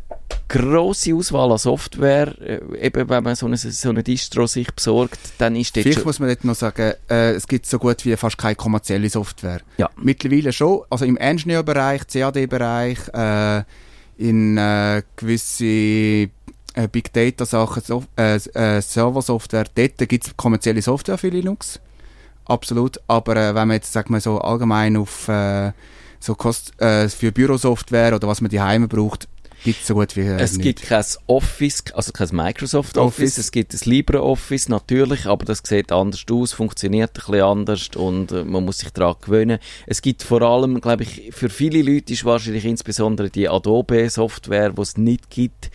grosse 0.48 1.14
Auswahl 1.14 1.52
an 1.52 1.58
Software. 1.58 2.34
Äh, 2.40 2.86
eben, 2.86 3.10
wenn 3.10 3.22
man 3.22 3.36
so 3.36 3.48
eine, 3.48 3.58
so 3.58 3.90
eine 3.90 4.02
Distro 4.02 4.48
sich 4.48 4.72
besorgt, 4.74 5.20
dann 5.40 5.58
ist 5.58 5.76
dort 5.76 5.84
Vielleicht 5.84 6.06
muss 6.06 6.20
man 6.20 6.30
dort 6.30 6.46
noch 6.46 6.56
sagen, 6.56 6.94
äh, 7.10 7.32
es 7.32 7.46
gibt 7.46 7.66
so 7.66 7.80
gut 7.80 8.06
wie 8.06 8.16
fast 8.16 8.38
keine 8.38 8.56
kommerzielle 8.56 9.10
Software. 9.10 9.60
Ja. 9.76 9.90
Mittlerweile 9.98 10.54
schon, 10.54 10.84
also 10.90 11.04
im 11.04 11.18
Engineer-Bereich, 11.18 12.08
CAD-Bereich, 12.08 13.10
äh, 13.14 13.64
in 14.18 14.58
äh, 14.58 15.04
gewisse 15.18 15.66
äh, 15.66 16.30
Big 16.90 17.12
Data-Sachen, 17.12 17.84
so, 17.86 18.06
äh, 18.16 18.36
äh, 18.36 18.82
Server-Software, 18.82 19.66
dort 19.76 19.98
gibt 20.08 20.28
es 20.28 20.38
kommerzielle 20.38 20.82
Software 20.82 21.18
für 21.18 21.28
Linux. 21.28 21.82
Absolut. 22.46 23.02
Aber 23.06 23.36
äh, 23.36 23.54
wenn 23.54 23.68
man 23.68 23.76
jetzt, 23.76 23.92
sag 23.92 24.10
mal 24.10 24.22
so 24.22 24.40
allgemein 24.40 24.96
auf 24.96 25.28
äh, 25.28 25.74
so 26.24 26.36
Kost, 26.36 26.80
äh, 26.82 27.10
für 27.10 27.32
Bürosoftware 27.32 28.16
oder 28.16 28.28
was 28.28 28.40
man 28.42 28.50
die 28.50 28.62
Heime 28.62 28.88
braucht, 28.88 29.28
gibt 29.64 29.82
es 29.82 29.88
so 29.88 29.94
gut 29.94 30.16
wie 30.16 30.22
äh, 30.22 30.40
Es 30.40 30.54
nicht. 30.58 30.64
gibt 30.64 30.82
kein 30.84 31.04
Office, 31.28 31.84
also 31.94 32.12
kein 32.12 32.30
Microsoft 32.32 32.98
Office. 32.98 33.32
Office. 33.32 33.38
es 33.38 33.52
gibt 33.52 33.74
das 33.74 33.86
LibreOffice 33.86 34.70
natürlich, 34.70 35.26
aber 35.26 35.46
das 35.46 35.62
sieht 35.64 35.92
anders 35.92 36.26
aus, 36.30 36.54
funktioniert 36.54 37.12
ein 37.12 37.26
bisschen 37.26 37.42
anders 37.42 37.90
und 37.96 38.32
äh, 38.32 38.44
man 38.44 38.64
muss 38.66 38.80
sich 38.80 38.92
daran 38.92 39.16
gewöhnen. 39.22 39.60
Es 39.86 40.02
gibt 40.02 40.24
vor 40.24 40.42
allem, 40.42 40.80
glaube 40.82 41.04
ich, 41.04 41.32
für 41.32 41.50
viele 41.50 41.82
Leute 41.82 42.14
ist 42.14 42.26
wahrscheinlich 42.26 42.66
insbesondere 42.66 43.30
die 43.30 43.50
Adobe-Software, 43.50 44.72
die 44.72 44.82
es 44.82 44.98
nicht 44.98 45.30
gibt, 45.30 45.72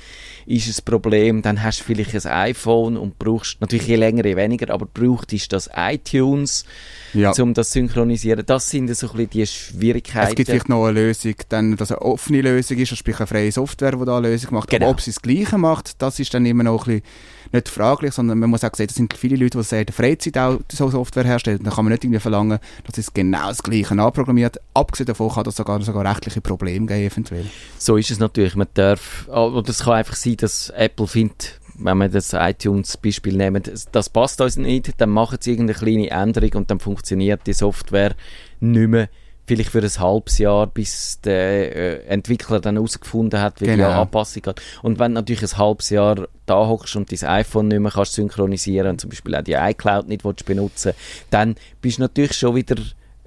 ist 0.49 0.81
ein 0.81 0.85
Problem. 0.85 1.43
Dann 1.43 1.63
hast 1.63 1.81
du 1.81 1.85
vielleicht 1.85 2.15
ein 2.15 2.33
iPhone 2.33 2.97
und 2.97 3.19
brauchst, 3.19 3.61
natürlich 3.61 3.87
je 3.87 3.97
länger, 3.97 4.25
je 4.25 4.37
weniger, 4.37 4.73
aber 4.73 4.87
brauchst 4.87 5.31
du 5.31 5.39
das 5.49 5.69
iTunes, 5.77 6.65
ja. 7.13 7.33
um 7.39 7.53
das 7.53 7.69
zu 7.69 7.75
synchronisieren. 7.75 8.45
Das 8.47 8.71
sind 8.71 8.95
so 8.95 9.11
ein 9.11 9.13
bisschen 9.13 9.31
die 9.31 9.47
Schwierigkeiten. 9.47 10.31
Es 10.31 10.35
gibt 10.35 10.49
vielleicht 10.49 10.69
noch 10.69 10.87
eine 10.87 11.01
Lösung, 11.01 11.35
dann, 11.51 11.77
dass 11.77 11.93
eine 11.93 12.01
offene 12.01 12.41
Lösung 12.41 12.79
ist, 12.79 12.91
also 12.91 12.97
sprich 12.97 13.19
eine 13.19 13.27
freie 13.27 13.53
Software, 13.53 13.93
die 13.93 14.05
da 14.05 14.17
eine 14.17 14.29
Lösung 14.31 14.55
macht. 14.55 14.71
Genau. 14.71 14.87
Aber 14.87 14.93
ob 14.93 15.01
sie 15.01 15.11
das 15.11 15.21
Gleiche 15.21 15.59
macht, 15.59 16.01
das 16.01 16.19
ist 16.19 16.33
dann 16.33 16.47
immer 16.47 16.65
noch 16.65 16.87
ein 16.87 17.03
bisschen 17.03 17.39
nicht 17.53 17.69
fraglich, 17.69 18.13
sondern 18.13 18.39
man 18.39 18.51
muss 18.51 18.65
auch 18.65 18.75
sehen, 18.75 18.89
das 18.89 18.97
sind 18.97 19.15
viele 19.15 19.37
Leute, 19.37 19.59
die 19.59 19.65
sehr 19.65 19.81
in 19.81 19.87
der 19.87 19.95
Freizeit 19.95 20.37
auch 20.39 20.59
so 20.71 20.91
Software 20.91 21.25
herstellen. 21.25 21.61
Dann 21.63 21.73
kann 21.73 21.85
man 21.85 21.93
nicht 21.93 22.05
irgendwie 22.05 22.21
verlangen, 22.21 22.59
dass 22.87 22.99
es 22.99 23.13
genau 23.13 23.49
das 23.49 23.63
Gleiche 23.63 23.99
anprogrammiert. 23.99 24.61
Abgesehen 24.75 25.07
davon 25.07 25.31
kann 25.31 25.45
das 25.45 25.57
sogar, 25.57 25.81
sogar 25.83 26.05
rechtliche 26.05 26.41
Probleme 26.41 26.87
geben, 26.87 27.11
eventuell. 27.11 27.47
So 27.79 27.97
ist 27.97 28.11
es 28.11 28.19
natürlich. 28.19 28.55
Man 28.55 28.69
darf, 28.75 29.27
oder 29.29 29.69
es 29.69 29.81
kann 29.81 29.95
einfach 29.95 30.17
sein, 30.17 30.37
dass 30.43 30.71
Apple 30.71 31.07
findet, 31.07 31.61
wenn 31.79 31.99
wir 31.99 32.09
das 32.09 32.33
iTunes-Beispiel 32.33 33.37
nehmen, 33.37 33.63
das- 33.63 33.89
das 33.91 34.09
passt 34.09 34.41
uns 34.41 34.57
nicht, 34.57 35.01
dann 35.01 35.11
machen 35.11 35.39
sie 35.41 35.53
irgendeine 35.53 35.79
kleine 35.79 36.11
Änderung 36.11 36.51
und 36.55 36.71
dann 36.71 36.81
funktioniert 36.81 37.47
die 37.47 37.53
Software 37.53 38.15
nicht 38.61 38.89
mehr. 38.89 39.09
Vielleicht 39.47 39.71
für 39.71 39.81
ein 39.81 39.89
halbes 39.99 40.37
Jahr, 40.37 40.67
bis 40.67 41.21
der 41.23 41.75
äh, 41.75 42.07
Entwickler 42.09 42.61
dann 42.61 42.75
herausgefunden 42.77 43.41
hat, 43.41 43.63
wie 43.63 43.65
die 43.65 43.71
Genau. 43.77 44.03
Anpassung 44.03 44.43
geht. 44.43 44.61
Und 44.83 44.99
wenn 44.99 45.13
du 45.13 45.21
natürlich 45.21 45.43
ein 45.43 45.57
halbes 45.57 45.89
Jahr 45.89 46.29
da 46.45 46.67
hockst 46.67 46.97
und 46.97 47.11
dein 47.11 47.29
iPhone 47.31 47.69
nicht 47.69 47.81
mehr 47.81 47.91
kannst 47.91 48.13
synchronisieren 48.13 48.91
und 48.91 49.01
zum 49.01 49.09
Beispiel 49.09 49.35
auch 49.37 49.43
die 49.43 49.55
iCloud 49.55 50.07
nicht 50.09 50.25
willst 50.25 50.45
benutzen 50.45 50.93
dann 51.31 51.55
bist 51.81 51.97
du 51.97 52.03
natürlich 52.03 52.35
schon 52.35 52.57
wieder 52.57 52.77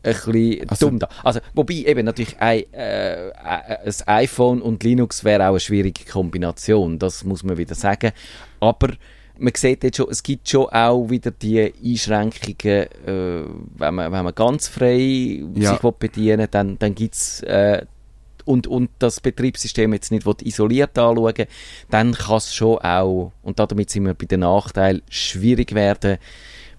ein 0.04 0.14
bisschen 0.14 0.70
Also- 0.70 0.90
dumm 0.90 1.00
da. 1.00 1.10
Also, 1.24 1.40
wobei 1.54 1.74
eben 1.76 2.06
natürlich 2.06 2.40
ein, 2.40 2.64
äh, 2.74 3.32
ein 3.34 3.94
iPhone 4.08 4.62
und 4.62 4.84
Linux 4.84 5.24
wäre 5.24 5.44
auch 5.46 5.50
eine 5.52 5.60
schwierige 5.60 6.06
Kombination, 6.06 7.00
das 7.00 7.24
muss 7.24 7.44
man 7.44 7.58
wieder 7.58 7.76
sagen. 7.76 8.12
Aber 8.60 8.90
man 9.38 9.54
sieht 9.56 9.84
jetzt 9.84 9.98
schon, 9.98 10.08
es 10.10 10.22
gibt 10.24 10.48
schon 10.50 10.68
auch 10.68 11.10
wieder 11.10 11.32
die 11.32 11.74
Einschränkungen, 11.84 12.88
äh, 13.06 13.44
wenn, 13.78 13.96
man, 13.96 14.12
wenn 14.12 14.24
man 14.24 14.36
ganz 14.36 14.68
frei 14.68 15.44
Ja. 15.56 15.72
sich 15.72 15.80
bedienen 15.94 16.40
will, 16.40 16.48
dann, 16.50 16.78
dann 16.80 16.96
gibt 16.96 17.16
es 17.16 17.42
äh, 17.44 17.86
und, 18.46 18.66
und 18.68 18.90
das 19.00 19.20
Betriebssystem 19.20 19.94
jetzt 19.94 20.12
nicht 20.12 20.26
isoliert 20.44 20.98
anschauen 20.98 21.46
dann 21.92 22.14
kann 22.14 22.38
es 22.38 22.56
schon 22.56 22.80
auch, 22.80 23.32
und 23.44 23.60
damit 23.60 23.92
sind 23.92 24.06
wir 24.06 24.16
bei 24.16 24.26
den 24.26 24.40
Nachteilen, 24.42 25.04
schwierig 25.10 25.76
werden 25.76 26.18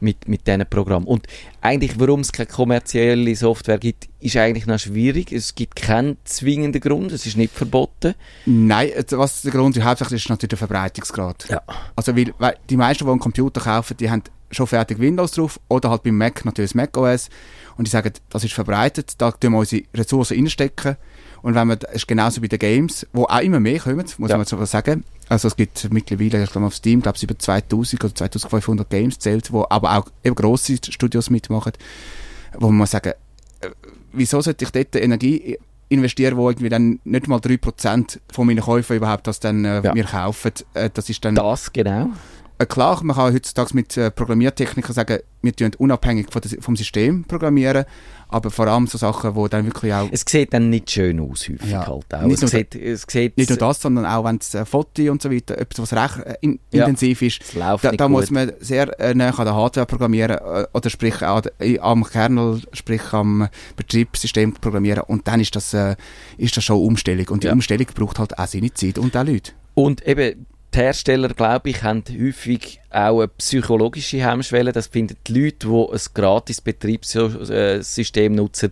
mit, 0.02 0.28
mit 0.28 0.46
diesen 0.46 0.66
Programmen. 0.68 1.06
Und 1.06 1.26
eigentlich, 1.60 1.98
warum 1.98 2.20
es 2.20 2.32
keine 2.32 2.46
kommerzielle 2.46 3.34
Software 3.36 3.78
gibt, 3.78 4.08
ist 4.20 4.36
eigentlich 4.36 4.66
noch 4.66 4.78
schwierig. 4.78 5.32
Es 5.32 5.54
gibt 5.54 5.76
keinen 5.76 6.16
zwingenden 6.24 6.80
Grund, 6.80 7.12
es 7.12 7.24
ist 7.26 7.36
nicht 7.36 7.54
verboten. 7.54 8.14
Nein, 8.46 8.88
jetzt, 8.94 9.16
was 9.16 9.42
der 9.42 9.52
Grund 9.52 9.76
ist, 9.76 9.84
hauptsächlich 9.84 10.22
ist 10.24 10.28
natürlich 10.28 10.50
der 10.50 10.58
Verbreitungsgrad. 10.58 11.48
Ja. 11.48 11.62
Also 11.96 12.16
weil, 12.16 12.34
weil 12.38 12.56
die 12.68 12.76
meisten, 12.76 13.04
die 13.04 13.10
einen 13.10 13.20
Computer 13.20 13.60
kaufen, 13.60 13.96
die 13.96 14.10
haben 14.10 14.22
schon 14.50 14.66
fertig 14.66 14.98
Windows 14.98 15.32
drauf 15.32 15.58
oder 15.68 15.88
halt 15.90 16.02
beim 16.02 16.18
Mac 16.18 16.44
natürlich 16.44 16.74
Mac 16.74 16.94
OS 16.96 17.30
und 17.78 17.86
die 17.86 17.90
sagen, 17.90 18.12
das 18.28 18.44
ist 18.44 18.52
verbreitet, 18.52 19.14
da 19.18 19.30
tun 19.30 19.52
wir 19.52 19.58
unsere 19.60 19.82
Ressourcen 19.94 20.36
reinstecken 20.36 20.96
und 21.40 21.54
wenn 21.54 21.66
man, 21.68 21.78
das 21.78 21.92
ist 21.94 22.06
genauso 22.08 22.40
bei 22.42 22.48
den 22.48 22.58
Games, 22.58 23.06
wo 23.14 23.24
auch 23.24 23.40
immer 23.40 23.60
mehr 23.60 23.78
kommen, 23.80 24.04
muss 24.18 24.30
Ja. 24.30 24.36
man 24.36 24.44
so 24.46 24.62
sagen. 24.66 25.04
Also 25.32 25.48
es 25.48 25.56
gibt 25.56 25.90
mittlerweile, 25.90 26.44
ich 26.44 26.50
glaube 26.50 26.66
auf 26.66 26.74
Steam, 26.74 27.00
glaube 27.00 27.16
ich, 27.16 27.22
über 27.22 27.38
2000 27.38 28.04
oder 28.04 28.14
2500 28.14 28.90
Games 28.90 29.18
zählt, 29.18 29.50
wo 29.50 29.64
aber 29.70 29.96
auch 29.96 30.06
eben 30.22 30.34
grosse 30.34 30.76
Studios 30.90 31.30
mitmachen, 31.30 31.72
wo 32.58 32.70
man 32.70 32.86
sagen, 32.86 33.14
äh, 33.62 33.70
wieso 34.12 34.42
sollte 34.42 34.66
ich 34.66 34.70
dort 34.72 34.94
Energie 34.94 35.56
investieren, 35.88 36.36
wo 36.36 36.50
irgendwie 36.50 36.68
dann 36.68 37.00
nicht 37.04 37.28
mal 37.28 37.38
3% 37.38 38.18
von 38.30 38.46
meinen 38.46 38.60
Käufen 38.60 38.96
überhaupt 38.96 39.26
das 39.26 39.40
dann 39.40 39.64
äh, 39.64 39.80
Ja. 39.82 39.94
mir 39.94 40.04
kaufen. 40.04 40.52
Äh, 40.74 40.90
das 40.92 41.08
ist 41.08 41.24
dann 41.24 41.34
Das 41.34 41.72
genau. 41.72 42.10
Äh, 42.62 42.66
klar, 42.66 43.02
man 43.02 43.16
kann 43.16 43.32
heutzutage 43.34 43.70
mit 43.74 43.96
äh, 43.96 44.10
Programmiertechnikern 44.10 44.94
sagen, 44.94 45.18
wir 45.42 45.54
tun 45.56 45.72
unabhängig 45.78 46.28
von 46.30 46.40
des, 46.42 46.56
vom 46.60 46.76
System 46.76 47.24
programmieren, 47.24 47.84
aber 48.28 48.50
vor 48.50 48.68
allem 48.68 48.86
so 48.86 48.96
Sachen, 48.96 49.34
wo 49.34 49.48
dann 49.48 49.66
wirklich 49.66 49.92
auch 49.92 50.08
Es 50.12 50.24
sieht 50.26 50.54
dann 50.54 50.70
nicht 50.70 50.90
schön 50.90 51.18
aus, 51.20 51.48
häufig 51.48 51.68
Ja. 51.70 51.86
halt 51.86 52.14
auch. 52.14 52.22
Nicht 52.22 52.34
Es 52.34 52.40
nur 52.42 52.48
sieht, 52.48 52.74
es 52.76 53.04
sieht, 53.08 53.36
nicht 53.36 53.50
nur 53.50 53.58
das, 53.58 53.80
sondern 53.80 54.06
auch 54.06 54.24
wenn 54.24 54.36
es 54.36 54.54
äh, 54.54 54.64
Foto 54.64 55.02
und 55.10 55.20
so 55.20 55.30
weiter, 55.30 55.58
etwas, 55.58 55.92
was 55.92 56.00
recht 56.16 56.26
äh, 56.26 56.34
in, 56.42 56.60
Ja. 56.72 56.86
intensiv 56.86 57.22
ist, 57.22 57.40
da, 57.56 57.72
nicht 57.90 58.00
da 58.00 58.08
muss 58.08 58.30
man 58.30 58.52
sehr 58.60 58.98
äh, 59.00 59.14
nah 59.14 59.30
an 59.30 59.44
der 59.44 59.54
Hardware 59.54 59.86
programmieren 59.86 60.38
äh, 60.38 60.66
oder 60.72 60.88
sprich 60.90 61.20
äh, 61.22 61.78
am 61.80 62.04
Kernel, 62.04 62.60
sprich 62.72 63.12
am 63.12 63.48
Betriebssystem 63.76 64.52
programmieren 64.54 65.02
und 65.06 65.26
dann 65.28 65.40
ist 65.40 65.54
das, 65.56 65.74
äh, 65.74 65.96
ist 66.38 66.56
das 66.56 66.64
schon 66.64 66.76
Umstellung 66.80 67.26
und 67.28 67.42
die 67.42 67.48
Ja. 67.48 67.52
Umstellung 67.52 67.86
braucht 67.94 68.18
halt 68.18 68.38
auch 68.38 68.46
seine 68.46 68.72
Zeit 68.72 68.98
und 68.98 69.16
auch 69.16 69.24
Leute. 69.24 69.52
Und 69.74 70.06
eben, 70.06 70.46
die 70.74 70.78
Hersteller, 70.78 71.28
glaube 71.28 71.70
ich, 71.70 71.82
haben 71.82 72.02
häufig 72.10 72.80
auch 72.90 73.18
eine 73.18 73.28
psychologische 73.28 74.24
Hemmschwelle. 74.24 74.72
Das 74.72 74.86
finden 74.86 75.16
die 75.26 75.32
Leute, 75.32 75.68
die 75.68 75.92
ein 75.92 76.00
gratis 76.14 76.60
Betriebssystem 76.60 78.34
nutzen, 78.34 78.70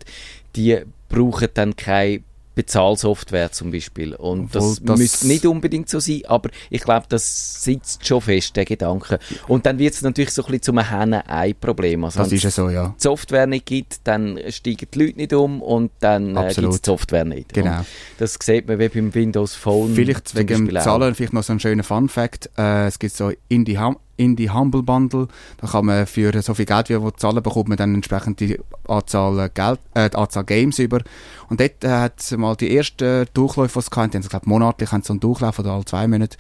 die 0.56 0.80
brauchen 1.08 1.48
dann 1.54 1.76
kein 1.76 2.24
Bezahlsoftware 2.62 3.53
zum 3.53 3.70
Beispiel. 3.70 4.14
Und 4.14 4.55
das, 4.55 4.64
Obwohl 4.79 4.87
das- 4.87 4.99
müsste 4.99 5.27
nicht 5.27 5.46
unbedingt 5.46 5.88
so 5.88 5.99
sein, 6.01 6.23
aber 6.27 6.51
ich 6.70 6.83
glaube, 6.83 7.07
das 7.09 7.62
sitzt 7.62 8.07
schon 8.07 8.20
fest, 8.20 8.57
der 8.57 8.64
Gedanke. 8.64 9.18
Und 9.49 9.66
dann 9.66 9.79
wird 9.79 9.94
es 9.94 10.03
natürlich 10.03 10.31
so 10.31 10.42
ein 10.42 10.46
bisschen 10.53 10.62
zum 10.62 10.79
Henne-Ei-Problem. 10.79 12.05
Also, 12.05 12.18
Das 12.20 12.31
wenn 12.31 12.37
ist 12.37 12.42
ja 12.42 12.49
es 12.49 12.55
so, 12.55 12.68
ja. 12.68 12.94
die 12.99 13.03
Software 13.03 13.46
nicht 13.46 13.66
gibt, 13.66 14.01
dann 14.05 14.38
steigen 14.49 14.87
die 14.92 14.99
Leute 14.99 15.16
nicht 15.16 15.33
um 15.33 15.62
und 15.62 15.90
dann 16.01 16.37
äh, 16.37 16.53
gibt 16.55 16.68
es 16.68 16.83
die 16.83 16.87
Software 16.90 17.25
nicht. 17.25 17.53
Genau. 17.53 17.79
Und 17.79 17.87
das 18.18 18.37
sieht 18.40 18.68
man 18.68 18.79
wie 18.79 18.88
beim 18.88 19.14
Windows 19.14 19.55
Phone. 19.55 19.94
Vielleicht 19.94 20.29
zum 20.29 20.40
wegen 20.40 20.66
dem. 20.68 20.81
Zahlen, 20.81 21.14
vielleicht 21.14 21.33
noch 21.33 21.42
so 21.42 21.53
ein 21.53 21.61
schöner 21.61 21.83
Fun-Fact. 21.85 22.51
Äh, 22.59 22.87
es 22.87 22.99
gibt 22.99 23.14
so 23.14 23.33
Indie, 23.49 23.79
hum 23.79 23.96
Indie 24.20 24.50
Humble 24.50 24.83
Bundle. 24.83 25.28
Da 25.61 25.66
kann 25.68 25.87
man 25.87 26.06
für 26.06 26.40
so 26.42 26.54
viel 26.54 26.66
Geld, 26.66 26.88
wie 26.88 26.98
man 26.98 27.12
zahlen, 27.16 27.42
bekommt 27.42 27.68
man 27.68 27.78
dann 27.78 27.94
entsprechend 27.94 28.40
die 28.40 28.59
Anzahl, 28.88 29.38
äh, 29.38 29.48
Geld, 29.52 29.80
äh, 29.94 30.11
die 30.11 30.16
Anzahl 30.16 30.44
Games 30.44 30.78
über. 30.78 31.00
Und 31.48 31.61
dort 31.61 31.83
äh, 31.85 31.88
hat 31.88 32.20
es 32.20 32.30
mal 32.37 32.54
die 32.56 32.76
ersten 32.76 33.26
Durchläufe, 33.35 33.74
die 33.74 33.78
es 33.80 33.90
gehabt 33.90 34.14
haben, 34.14 34.22
ich 34.22 34.28
glaube 34.28 34.48
monatlich 34.48 34.92
haben 34.92 35.02
so 35.02 35.12
einen 35.12 35.20
Durchlauf 35.20 35.59
oder 35.59 35.72
alle 35.72 35.85
zwei 35.85 36.06
Monate. 36.06 36.37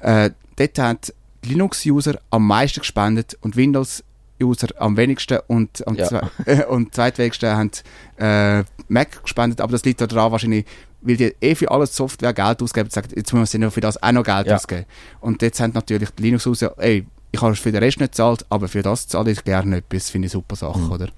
Äh, 0.00 0.30
dort 0.56 0.78
hat 0.78 1.14
Linux-User 1.44 2.18
am 2.30 2.46
meisten 2.46 2.80
gespendet 2.80 3.36
und 3.40 3.56
Windows-User 3.56 4.68
am 4.78 4.96
wenigsten 4.96 5.38
und 5.46 5.86
am 5.86 5.94
Ja. 5.96 6.06
zwei, 6.06 6.22
äh, 6.46 6.64
und 6.66 6.94
zweitwenigsten 6.94 7.50
haben 7.56 7.70
äh, 8.18 8.64
Mac 8.88 9.22
gespendet, 9.22 9.60
aber 9.60 9.72
das 9.72 9.84
liegt 9.84 10.00
daran 10.00 10.32
wahrscheinlich, 10.32 10.64
weil 11.00 11.16
die 11.16 11.34
eh 11.40 11.54
für 11.54 11.70
alles 11.70 11.94
Software 11.94 12.32
Geld 12.32 12.60
ausgeben 12.62 12.86
und 12.86 12.92
sagen, 12.92 13.08
jetzt 13.14 13.32
müssen 13.32 13.60
wir 13.60 13.70
für 13.70 13.80
das 13.80 14.02
auch 14.02 14.12
noch 14.12 14.24
Geld 14.24 14.46
Ja. 14.48 14.56
ausgeben. 14.56 14.84
Und 15.20 15.42
jetzt 15.42 15.60
haben 15.60 15.72
natürlich 15.74 16.10
die 16.10 16.22
Linux-User, 16.24 16.74
ey, 16.78 17.06
ich 17.32 17.40
habe 17.42 17.54
für 17.54 17.72
den 17.72 17.82
Rest 17.82 18.00
nicht 18.00 18.12
gezahlt, 18.12 18.44
aber 18.50 18.68
für 18.68 18.82
das 18.82 19.08
zahle 19.08 19.30
ich 19.30 19.44
gerne 19.44 19.76
etwas, 19.78 20.10
finde 20.10 20.26
ich 20.26 20.34
eine 20.34 20.40
super 20.42 20.56
Sache, 20.56 20.78
Mhm. 20.78 20.92
oder? 20.92 21.08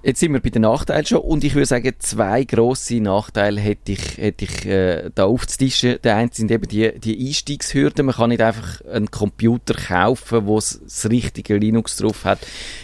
Jetzt 0.00 0.20
sind 0.20 0.32
wir 0.32 0.40
bei 0.40 0.50
den 0.50 0.62
Nachteilen 0.62 1.04
schon 1.04 1.18
und 1.18 1.42
ich 1.42 1.54
würde 1.56 1.66
sagen, 1.66 1.92
zwei 1.98 2.44
grosse 2.44 3.00
Nachteile 3.00 3.60
hätte 3.60 3.92
ich, 3.92 4.16
hätte 4.16 4.44
ich 4.44 4.64
äh, 4.64 5.10
da 5.12 5.24
aufzutischen. 5.24 5.98
Der 6.04 6.14
eine 6.14 6.30
sind 6.32 6.52
eben 6.52 6.68
die, 6.68 6.98
die 7.00 7.26
Einstiegshürden. 7.26 8.06
Man 8.06 8.14
kann 8.14 8.28
nicht 8.28 8.40
einfach 8.40 8.80
einen 8.86 9.10
Computer 9.10 9.74
kaufen, 9.74 10.46
wo 10.46 10.56
es 10.56 10.80
das 10.84 11.10
richtige 11.10 11.56
Linux 11.56 11.96
drauf 11.96 12.24
hat. 12.24 12.38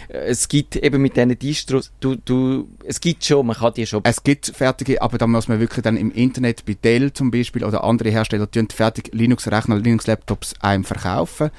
Äh, 0.09 0.25
Es 0.27 0.49
gibt 0.49 0.75
eben 0.75 1.01
mit 1.01 1.15
diesen 1.15 1.39
Distros, 1.39 1.93
du, 2.01 2.15
du, 2.17 2.67
es 2.83 2.99
gibt 2.99 3.23
schon, 3.23 3.47
man 3.47 3.55
kann 3.55 3.73
die 3.73 3.87
schon 3.87 4.01
Es 4.03 4.21
gibt 4.21 4.47
fertige, 4.47 5.01
aber 5.01 5.17
da 5.17 5.25
muss 5.25 5.47
man 5.47 5.61
wirklich 5.61 5.83
dann 5.83 5.95
im 5.95 6.11
Internet 6.11 6.65
bei 6.65 6.73
Dell 6.73 7.13
zum 7.13 7.31
Beispiel 7.31 7.63
oder 7.63 7.85
andere 7.85 8.09
Hersteller 8.09 8.51
tun 8.51 8.67
fertig 8.69 9.11
Linux-Rechner, 9.13 9.79
Linux-Laptops 9.79 10.55
einem 10.59 10.83
verkaufen. 10.83 11.49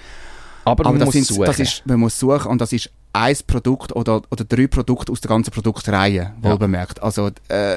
Aber, 0.66 0.84
Aber 0.84 0.90
man 0.90 0.98
das, 0.98 1.06
muss 1.06 1.12
sind, 1.14 1.26
suchen. 1.26 1.44
das 1.44 1.60
ist, 1.60 1.86
man 1.86 2.00
muss 2.00 2.18
suchen 2.18 2.50
und 2.50 2.60
das 2.60 2.72
ist 2.72 2.90
ein 3.12 3.36
Produkt 3.46 3.94
oder, 3.94 4.20
oder 4.30 4.44
drei 4.44 4.66
Produkte 4.66 5.12
aus 5.12 5.20
der 5.20 5.28
ganzen 5.28 5.50
Produktreihe, 5.52 6.32
wohl 6.42 6.50
Ja. 6.50 6.56
bemerkt. 6.56 7.02
Also, 7.02 7.28
äh, 7.48 7.76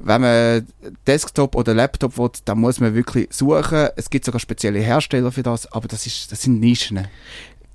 wenn 0.00 0.20
man 0.20 0.66
Desktop 1.06 1.54
oder 1.54 1.74
Laptop 1.74 2.18
will, 2.18 2.30
dann 2.44 2.58
muss 2.58 2.78
man 2.80 2.94
wirklich 2.94 3.28
suchen. 3.32 3.88
Es 3.96 4.10
gibt 4.10 4.24
sogar 4.24 4.40
spezielle 4.40 4.80
Hersteller 4.80 5.32
für 5.32 5.42
das, 5.42 5.70
aber 5.72 5.88
das, 5.88 6.06
ist, 6.06 6.30
das 6.32 6.42
sind 6.42 6.60
Nischen. 6.60 7.06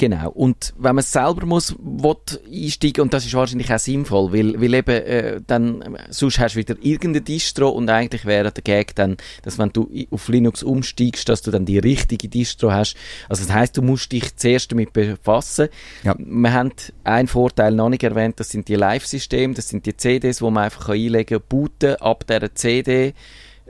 Genau. 0.04 0.32
Und 0.32 0.74
wenn 0.78 0.96
man 0.96 1.02
es 1.02 1.13
selber 1.13 1.46
muss, 1.46 1.78
will 1.80 2.18
einsteigen, 2.52 3.04
und 3.04 3.13
das 3.13 3.26
ist 3.26 3.36
wahrscheinlich 3.36 3.74
auch 3.74 3.80
sinnvoll, 3.80 4.34
weil, 4.34 4.60
weil 4.60 4.74
eben, 4.74 5.02
äh, 5.02 5.39
dann, 5.48 5.82
äh, 5.82 6.08
sonst 6.10 6.39
hast 6.39 6.56
du 6.56 6.60
wieder 6.60 6.76
irgendeine 6.82 7.22
Distro 7.22 7.70
und 7.70 7.89
eigentlich 7.89 8.26
wäre 8.26 8.52
der 8.52 8.63
Gag 8.63 8.96
dann, 8.96 9.16
dass 9.44 9.58
wenn 9.60 9.70
du 9.70 9.89
auf 10.12 10.28
Linux 10.28 10.62
umsteigst, 10.62 11.30
dass 11.30 11.42
du 11.42 11.52
dann 11.52 11.66
die 11.66 11.80
richtige 11.80 12.28
Distro 12.28 12.74
hast. 12.74 12.98
Also 13.30 13.46
das 13.46 13.54
heißt, 13.54 13.78
du 13.78 13.82
musst 13.82 14.12
dich 14.12 14.36
zuerst 14.36 14.74
damit 14.74 14.92
befassen. 14.92 15.70
Ja. 16.04 16.16
Wir 16.18 16.52
haben 16.52 16.74
einen 17.06 17.30
Vorteil 17.30 17.74
noch 17.74 17.88
nicht 17.88 18.04
erwähnt, 18.04 18.42
das 18.42 18.50
sind 18.50 18.68
die 18.68 18.76
Live-Systeme, 18.76 19.54
das 19.54 19.70
sind 19.70 19.86
die 19.86 19.96
CDs, 19.96 20.42
wo 20.42 20.50
man 20.50 20.66
einfach 20.66 20.89
einlegen 20.89 21.39
kann, 21.39 21.48
booten 21.48 21.96
ab 22.02 22.28
dieser 22.28 22.54
CD 22.54 23.13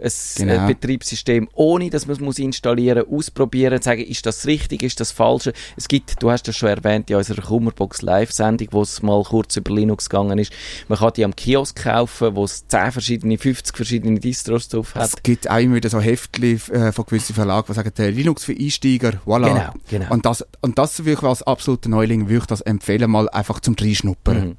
ein 0.01 0.11
Genau. 0.35 0.65
äh, 0.65 0.67
Betriebssystem, 0.67 1.47
ohne 1.53 1.89
dass 1.89 2.05
man 2.05 2.15
es 2.15 2.19
muss 2.19 2.39
installieren 2.39 3.05
ausprobieren, 3.09 3.81
sagen, 3.81 4.01
ist 4.01 4.25
das 4.25 4.45
richtig, 4.45 4.83
ist 4.83 4.99
das 4.99 5.11
falsch. 5.11 5.49
Es 5.77 5.87
gibt, 5.87 6.21
du 6.21 6.31
hast 6.31 6.47
das 6.47 6.57
schon 6.57 6.69
erwähnt, 6.69 7.09
in 7.09 7.15
unserer 7.15 7.41
Kummerbox 7.41 8.01
Live-Sendung, 8.01 8.67
wo 8.71 8.81
es 8.81 9.01
mal 9.01 9.23
kurz 9.23 9.55
über 9.55 9.73
Linux 9.73 10.09
gegangen 10.09 10.39
ist. 10.39 10.51
Man 10.87 10.97
kann 10.99 11.13
die 11.15 11.25
am 11.25 11.35
Kiosk 11.35 11.83
kaufen, 11.83 12.35
wo 12.35 12.45
es 12.45 12.67
10 12.67 12.91
verschiedene, 12.91 13.37
50 13.37 13.75
verschiedene 13.75 14.19
Distros 14.19 14.67
drauf 14.67 14.95
hat. 14.95 15.09
Es 15.09 15.23
gibt 15.23 15.49
auch 15.49 15.57
immer 15.57 15.75
wieder 15.75 15.89
so 15.89 15.99
Heftchen 15.99 16.61
äh, 16.71 16.91
von 16.91 17.05
gewissen 17.05 17.33
Verlagen, 17.35 17.67
die 17.67 17.73
sagen, 17.73 18.15
Linux 18.15 18.43
für 18.43 18.53
Einsteiger, 18.53 19.21
voilà. 19.25 19.47
Genau, 19.47 19.73
genau. 19.89 20.13
Und 20.13 20.25
das, 20.25 20.45
und 20.61 20.77
das 20.77 20.99
würde 20.99 21.13
ich 21.13 21.23
als 21.23 21.43
absoluter 21.43 21.89
Neuling 21.89 22.27
würde 22.29 22.39
ich 22.39 22.45
das 22.45 22.61
empfehlen, 22.61 23.09
mal 23.09 23.29
einfach 23.29 23.59
zum 23.59 23.75
Reinschnuppern. 23.79 24.47
Mhm. 24.49 24.57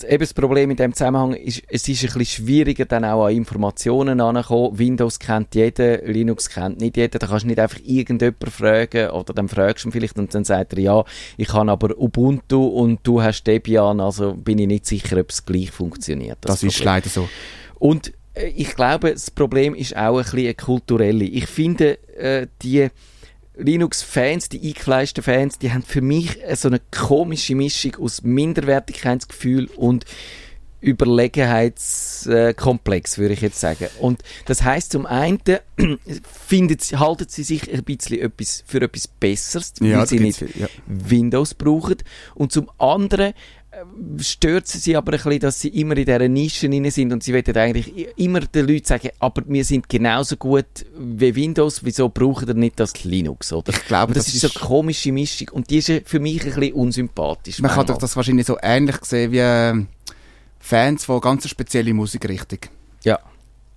Das- 0.00 0.10
Eben 0.10 0.20
das 0.20 0.34
Problem 0.34 0.70
in 0.70 0.76
dem 0.76 0.92
Zusammenhang 0.92 1.34
ist, 1.34 1.62
es 1.68 1.88
ist 1.88 2.02
ein 2.04 2.18
bisschen 2.18 2.24
schwieriger, 2.46 2.84
dann 2.84 3.04
auch 3.04 3.26
an 3.26 3.34
Informationen 3.36 4.20
anzukommen. 4.20 4.78
Windows 4.78 5.18
kennt 5.18 5.54
jeder, 5.54 5.98
Linux 6.02 6.48
kennt 6.48 6.80
nicht 6.80 6.96
jeder. 6.96 7.18
Da 7.18 7.26
kannst 7.26 7.44
du 7.44 7.48
nicht 7.48 7.60
einfach 7.60 7.78
irgendjemanden 7.84 8.50
fragen 8.50 9.10
oder 9.10 9.32
dann 9.34 9.48
fragst 9.48 9.84
du 9.84 9.88
ihn 9.88 9.92
vielleicht 9.92 10.18
und 10.18 10.34
dann 10.34 10.44
sagt 10.44 10.72
er, 10.74 10.78
ja, 10.80 11.04
ich 11.36 11.52
habe 11.52 11.70
aber 11.70 11.98
Ubuntu 11.98 12.66
und 12.66 13.00
du 13.02 13.22
hast 13.22 13.44
Debian, 13.44 14.00
also 14.00 14.34
bin 14.34 14.58
ich 14.58 14.66
nicht 14.66 14.86
sicher, 14.86 15.18
ob 15.18 15.30
es 15.30 15.44
gleich 15.44 15.70
funktioniert. 15.70 16.38
Das, 16.42 16.62
ist 16.62 16.76
Problem. 16.76 16.86
leider 16.94 17.08
so. 17.08 17.28
Und 17.78 18.12
äh, 18.34 18.48
ich 18.48 18.74
glaube, 18.74 19.12
das 19.12 19.30
Problem 19.30 19.74
ist 19.74 19.96
auch 19.96 20.16
ein 20.18 20.24
bisschen 20.24 20.38
eine 20.40 20.54
kulturelle. 20.54 21.24
Ich 21.24 21.46
finde, 21.46 21.98
äh, 22.16 22.46
die 22.62 22.88
Linux-Fans, 23.56 24.48
die 24.48 24.66
eingefleischten 24.66 25.22
Fans, 25.22 25.58
die 25.58 25.72
haben 25.72 25.82
für 25.82 26.00
mich 26.00 26.38
so 26.54 26.68
eine 26.68 26.80
komische 26.90 27.54
Mischung 27.54 27.96
aus 28.00 28.22
Minderwertigkeitsgefühl 28.22 29.66
und 29.76 30.04
Überlegenheitskomplex, 30.80 33.18
würde 33.18 33.34
ich 33.34 33.40
jetzt 33.40 33.58
sagen. 33.60 33.86
Und 34.00 34.22
das 34.46 34.62
heißt 34.62 34.92
zum 34.92 35.06
einen, 35.06 35.38
findet, 36.46 36.82
sie- 36.82 36.96
halten 36.98 37.26
sie 37.28 37.42
sich 37.42 37.72
ein 37.72 37.82
bisschen 37.84 38.20
etwas 38.20 38.62
für 38.66 38.82
etwas 38.82 39.08
Besseres, 39.08 39.72
weil 39.80 39.88
Ja, 39.90 40.06
sie 40.06 40.20
nicht 40.20 40.40
ja. 40.56 40.66
Windows 40.86 41.54
brauchen. 41.54 41.96
Und 42.34 42.52
zum 42.52 42.70
anderen 42.78 43.32
stört 44.18 44.66
sie 44.66 44.96
aber 44.96 45.12
ein 45.12 45.18
bisschen, 45.18 45.40
dass 45.40 45.60
sie 45.60 45.68
immer 45.68 45.96
in 45.96 46.04
dieser 46.04 46.28
Nische 46.28 46.68
drin 46.68 46.90
sind 46.90 47.12
und 47.12 47.22
sie 47.22 47.32
wollen 47.32 47.56
eigentlich 47.56 48.08
immer 48.18 48.40
den 48.40 48.66
Leuten 48.66 48.84
sagen, 48.84 49.10
aber 49.18 49.42
wir 49.46 49.64
sind 49.64 49.88
genauso 49.88 50.36
gut 50.36 50.66
wie 50.98 51.34
Windows, 51.34 51.84
wieso 51.84 52.08
brauchen 52.08 52.48
ihr 52.48 52.54
nicht 52.54 52.78
das 52.78 53.04
Linux, 53.04 53.52
oder? 53.52 53.72
Ich 53.72 53.84
glaube, 53.86 54.14
das, 54.14 54.26
das 54.26 54.34
ist 54.34 54.40
so 54.40 54.58
eine 54.58 54.66
komische 54.66 55.12
Mischung 55.12 55.48
und 55.50 55.70
die 55.70 55.78
ist 55.78 55.88
äh, 55.88 56.02
für 56.04 56.20
mich 56.20 56.42
ein 56.44 56.54
bisschen 56.54 56.74
unsympathisch. 56.74 57.60
Man 57.60 57.70
kann 57.70 57.78
manchmal. 57.78 57.94
doch 57.94 58.00
das 58.00 58.16
wahrscheinlich 58.16 58.46
so 58.46 58.56
ähnlich 58.62 58.96
sehen 59.04 59.32
wie 59.32 59.38
ähm, 59.40 59.88
Fans 60.58 61.04
von 61.04 61.20
ganz 61.20 61.48
spezielle 61.48 61.92
Musikrichtung. 61.92 62.60
Ja. 63.04 63.18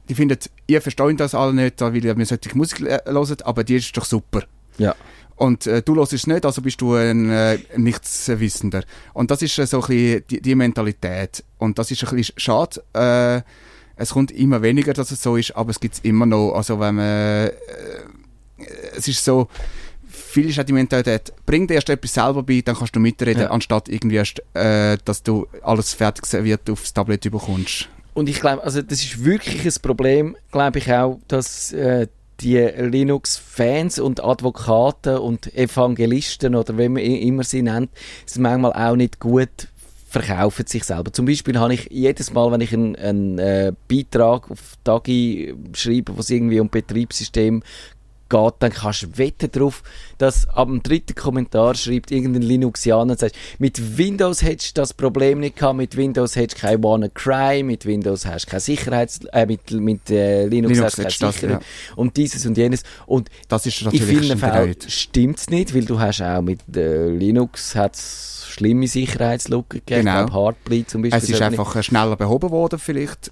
Die 0.07 0.15
finden, 0.15 0.37
ihr 0.67 0.81
versteht 0.81 1.19
das 1.19 1.35
alle 1.35 1.53
nicht, 1.53 1.81
weil 1.81 2.03
ihr 2.03 2.25
solche 2.25 2.57
Musik 2.57 2.81
äh, 2.81 2.99
hört, 3.05 3.45
aber 3.45 3.63
die 3.63 3.75
ist 3.75 3.95
doch 3.97 4.05
super. 4.05 4.43
Ja. 4.77 4.95
Und 5.37 5.67
äh, 5.67 5.81
du 5.81 5.95
hörst 5.95 6.13
es 6.13 6.27
nicht, 6.27 6.45
also 6.45 6.61
bist 6.61 6.81
du 6.81 6.95
ein 6.95 7.29
äh, 7.29 7.59
Nichtswissender. 7.77 8.83
Und 9.13 9.31
das 9.31 9.41
ist 9.41 9.57
äh, 9.59 9.65
so 9.67 9.81
ein 9.81 9.87
bisschen 9.87 10.23
die, 10.29 10.41
die 10.41 10.55
Mentalität. 10.55 11.43
Und 11.59 11.79
das 11.79 11.91
ist 11.91 12.03
ein 12.03 12.15
bisschen 12.15 12.33
schade. 12.37 12.83
Äh, 12.93 13.41
es 13.95 14.11
kommt 14.11 14.31
immer 14.31 14.61
weniger, 14.61 14.93
dass 14.93 15.11
es 15.11 15.21
so 15.21 15.37
ist, 15.37 15.55
aber 15.55 15.71
es 15.71 15.79
gibt 15.79 15.95
es 15.95 15.99
immer 16.01 16.25
noch. 16.25 16.53
Also 16.53 16.79
wenn 16.79 16.95
man... 16.95 17.05
Äh, 17.05 17.51
es 18.95 19.07
ist 19.07 19.23
so... 19.23 19.47
Viel 20.09 20.49
ist 20.49 20.59
auch 20.59 20.63
die 20.63 20.73
Mentalität, 20.73 21.31
bring 21.45 21.67
dir 21.67 21.75
erst 21.75 21.89
etwas 21.89 22.13
selber 22.13 22.41
bei, 22.43 22.61
dann 22.61 22.75
kannst 22.75 22.95
du 22.95 22.99
mitreden, 22.99 23.43
Ja. 23.43 23.51
anstatt 23.51 23.89
irgendwie 23.89 24.15
erst, 24.17 24.41
äh, 24.55 24.97
dass 25.05 25.21
du 25.21 25.47
alles 25.61 25.93
fertig 25.93 26.25
serviert 26.25 26.69
aufs 26.69 26.93
Tablet 26.93 27.29
bekommst. 27.29 27.87
Und 28.13 28.29
ich 28.29 28.39
glaube, 28.39 28.63
also 28.63 28.81
das 28.81 29.03
ist 29.03 29.23
wirklich 29.23 29.63
ein 29.65 29.81
Problem, 29.81 30.35
glaube 30.51 30.79
ich 30.79 30.91
auch, 30.91 31.19
dass 31.27 31.71
äh, 31.73 32.07
die 32.39 32.57
Linux-Fans 32.57 33.99
und 33.99 34.23
Advokaten 34.23 35.17
und 35.17 35.53
Evangelisten 35.55 36.55
oder 36.55 36.77
wie 36.77 36.89
man 36.89 37.03
immer 37.03 37.43
sie 37.43 37.61
nennt, 37.61 37.89
es 38.25 38.37
manchmal 38.37 38.73
auch 38.73 38.95
nicht 38.95 39.19
gut 39.19 39.69
verkaufen 40.09 40.65
sich 40.65 40.85
selber. 40.85 41.11
Zum 41.11 41.25
Beispiel 41.25 41.59
habe 41.59 41.73
ich 41.73 41.89
jedes 41.91 42.31
Mal, 42.33 42.51
wenn 42.51 42.61
ich 42.61 42.73
einen, 42.73 42.95
einen 42.95 43.39
äh, 43.39 43.73
Beitrag 43.89 44.49
auf 44.49 44.77
Tagi 44.83 45.53
schreibe, 45.73 46.15
wo 46.15 46.21
es 46.21 46.29
irgendwie 46.29 46.59
um 46.61 46.69
Betriebssystem 46.69 47.61
geht, 48.29 48.53
dann 48.59 48.71
kannst 48.71 49.03
du 49.03 49.17
wetten 49.17 49.49
darauf, 49.51 49.83
dass 50.17 50.47
ab 50.49 50.67
dem 50.67 50.81
dritten 50.83 51.15
Kommentar 51.15 51.75
schreibt 51.75 52.11
irgendein 52.11 52.41
Linuxianer 52.41 53.11
und 53.11 53.19
sagt, 53.19 53.35
mit 53.59 53.97
Windows 53.97 54.41
hättest 54.41 54.77
du 54.77 54.81
das 54.81 54.93
Problem 54.93 55.39
nicht 55.39 55.57
gehabt, 55.57 55.77
mit 55.77 55.95
Windows 55.97 56.35
hättest 56.35 56.61
du 56.61 56.67
kein 56.67 56.83
WannaCry, 56.83 57.63
mit 57.63 57.85
Windows 57.85 58.25
hast 58.25 58.45
du 58.45 58.49
keine 58.51 58.59
Sicherheits... 58.61 59.19
Äh, 59.31 59.45
mit, 59.45 59.71
mit 59.71 60.09
äh, 60.09 60.45
Linux, 60.47 60.73
Linux 60.77 60.97
hast 60.97 60.97
du 60.97 61.01
keine 61.25 61.31
Sicherheit 61.33 61.61
und 61.95 62.17
dieses 62.17 62.45
und 62.45 62.57
jenes. 62.57 62.83
Und 63.05 63.29
Das 63.47 63.65
ist 63.65 63.79
in 63.81 63.85
natürlich 63.85 64.07
vielen 64.07 64.23
stimmt 64.23 64.39
Fällen 64.41 64.67
nicht. 64.69 64.91
stimmt 64.91 65.37
es 65.39 65.49
nicht, 65.49 65.73
weil 65.75 65.85
du 65.85 65.99
hast 65.99 66.21
auch 66.21 66.41
mit 66.41 66.59
äh, 66.75 67.09
Linux 67.09 67.75
hat's 67.75 68.45
schlimme 68.49 68.87
Sicherheitslücken 68.87 69.81
gegeben. 69.85 70.01
Genau. 70.05 70.21
Ich 70.21 70.27
glaube, 70.31 70.45
Heartbleed 70.45 70.89
zum 70.89 71.01
Beispiel. 71.03 71.17
Es 71.17 71.23
ist 71.23 71.29
sollte 71.37 71.51
nicht- 71.51 71.59
einfach 71.59 71.75
äh, 71.75 71.83
schneller 71.83 72.15
behoben 72.15 72.49
worden 72.49 72.79
vielleicht. 72.79 73.31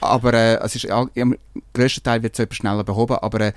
Aber 0.00 0.32
äh, 0.32 0.54
es 0.64 0.76
ist, 0.76 0.90
all- 0.90 1.10
im 1.14 1.36
grössten 1.74 2.02
Teil 2.02 2.22
wird 2.22 2.32
es 2.34 2.38
etwas 2.38 2.56
schneller 2.56 2.84
behoben, 2.84 3.16
aber 3.16 3.40
äh, 3.40 3.52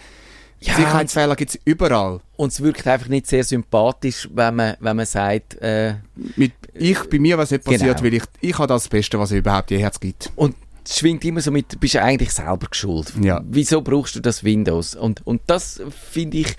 Ja, 0.66 0.76
Sicherheitsfehler 0.76 1.36
gibt 1.36 1.52
es 1.56 1.60
überall. 1.66 2.20
Und 2.38 2.52
es 2.52 2.62
wirkt 2.62 2.88
einfach 2.88 3.08
nicht 3.10 3.28
sehr 3.28 3.44
sympathisch, 3.44 4.30
wenn 4.34 4.56
man, 4.56 4.76
wenn 4.80 4.96
man 4.96 5.06
sagt, 5.06 5.56
äh, 5.62 5.96
Mit, 6.36 6.54
ich, 6.74 7.00
bei 7.10 7.20
mir 7.20 7.38
was 7.38 7.52
nicht 7.52 7.64
passiert, 7.64 7.98
Genau. 7.98 8.04
weil 8.04 8.14
ich, 8.16 8.24
ich 8.42 8.58
habe 8.58 8.68
das 8.68 8.88
Beste, 8.88 9.20
was 9.20 9.32
es 9.32 9.38
überhaupt 9.38 9.72
jemals 9.72 10.00
gibt. 10.00 10.32
Und 10.36 10.56
es 10.86 11.00
schwingt 11.00 11.24
immer 11.26 11.42
so 11.42 11.52
mit, 11.52 11.72
du 11.74 11.78
bist 11.78 11.96
eigentlich 11.98 12.32
selber 12.32 12.68
geschuld. 12.70 13.14
Ja. 13.22 13.42
Wieso 13.46 13.82
brauchst 13.82 14.16
du 14.16 14.20
das 14.20 14.44
Windows? 14.44 14.96
Und, 14.96 15.26
und 15.26 15.42
das 15.48 15.82
finde 16.12 16.38
ich, 16.38 16.56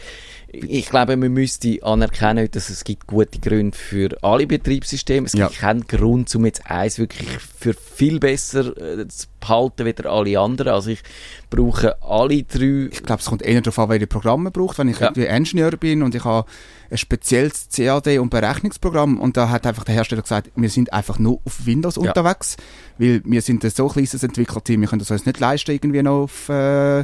ich 0.54 0.88
glaube, 0.88 1.16
man 1.16 1.32
müsste 1.32 1.78
anerkennen, 1.82 2.48
dass 2.50 2.70
es 2.70 2.84
gibt 2.84 3.06
gute 3.06 3.38
Gründe 3.40 3.76
für 3.76 4.16
alle 4.22 4.46
Betriebssysteme. 4.46 5.26
Es 5.26 5.32
Ja. 5.32 5.48
gibt 5.48 5.60
keinen 5.60 5.86
Grund, 5.86 6.34
um 6.34 6.46
jetzt 6.46 6.70
eins 6.70 6.98
wirklich 6.98 7.28
für 7.58 7.74
viel 7.74 8.20
besser 8.20 8.76
äh, 8.76 9.06
zu 9.08 9.26
behalten, 9.40 9.84
wie 9.86 9.94
alle 10.06 10.38
anderen. 10.40 10.72
Also 10.72 10.90
ich 10.90 11.02
brauche 11.50 12.00
alle 12.02 12.42
drei. 12.44 12.88
Ich 12.92 13.02
glaube, 13.02 13.20
es 13.20 13.26
kommt 13.26 13.42
eher 13.42 13.60
darauf 13.60 13.78
an, 13.78 13.88
welche 13.90 14.06
Programme 14.06 14.44
man 14.44 14.52
braucht. 14.52 14.78
Wenn 14.78 14.88
ich 14.88 14.98
Ja. 15.00 15.06
irgendwie 15.06 15.26
Ingenieur 15.26 15.72
bin 15.72 16.02
und 16.02 16.14
ich 16.14 16.24
habe 16.24 16.48
ein 16.90 16.98
spezielles 16.98 17.68
CAD- 17.74 18.18
und 18.20 18.30
Berechnungsprogramm 18.30 19.18
und 19.20 19.36
da 19.36 19.48
hat 19.50 19.66
einfach 19.66 19.84
der 19.84 19.94
Hersteller 19.94 20.22
gesagt, 20.22 20.50
wir 20.54 20.68
sind 20.70 20.92
einfach 20.92 21.18
nur 21.18 21.40
auf 21.44 21.66
Windows 21.66 21.96
Ja. 21.96 22.02
unterwegs, 22.02 22.56
weil 22.98 23.20
wir 23.24 23.42
sind 23.42 23.64
ein 23.64 23.70
so 23.70 23.88
kleines 23.88 24.22
Entwicklerteam, 24.22 24.80
wir 24.82 24.88
können 24.88 25.00
das 25.00 25.10
uns 25.10 25.26
nicht 25.26 25.40
leisten, 25.40 25.72
irgendwie 25.72 26.02
noch 26.02 26.22
auf 26.24 26.48
äh, 26.48 27.00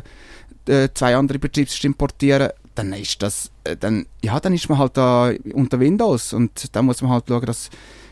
äh, 0.69 0.89
zwei 0.95 1.17
andere 1.17 1.39
Betriebssysteme 1.39 1.95
portieren. 1.95 2.51
Dann 2.81 2.95
ist 2.95 3.21
das, 3.23 3.51
äh, 3.65 3.77
dann, 3.77 4.07
ja, 4.23 4.41
dann 4.41 4.55
ist 4.55 4.71
man 4.71 4.79
halt 4.79 4.97
da 4.97 5.31
unter 5.53 5.79
Windows 5.81 6.33
und 6.33 6.75
dann 6.75 6.87
muss 6.87 7.03
man 7.03 7.11
halt 7.11 7.25
schauen, 7.29 7.45
dass 7.45 7.69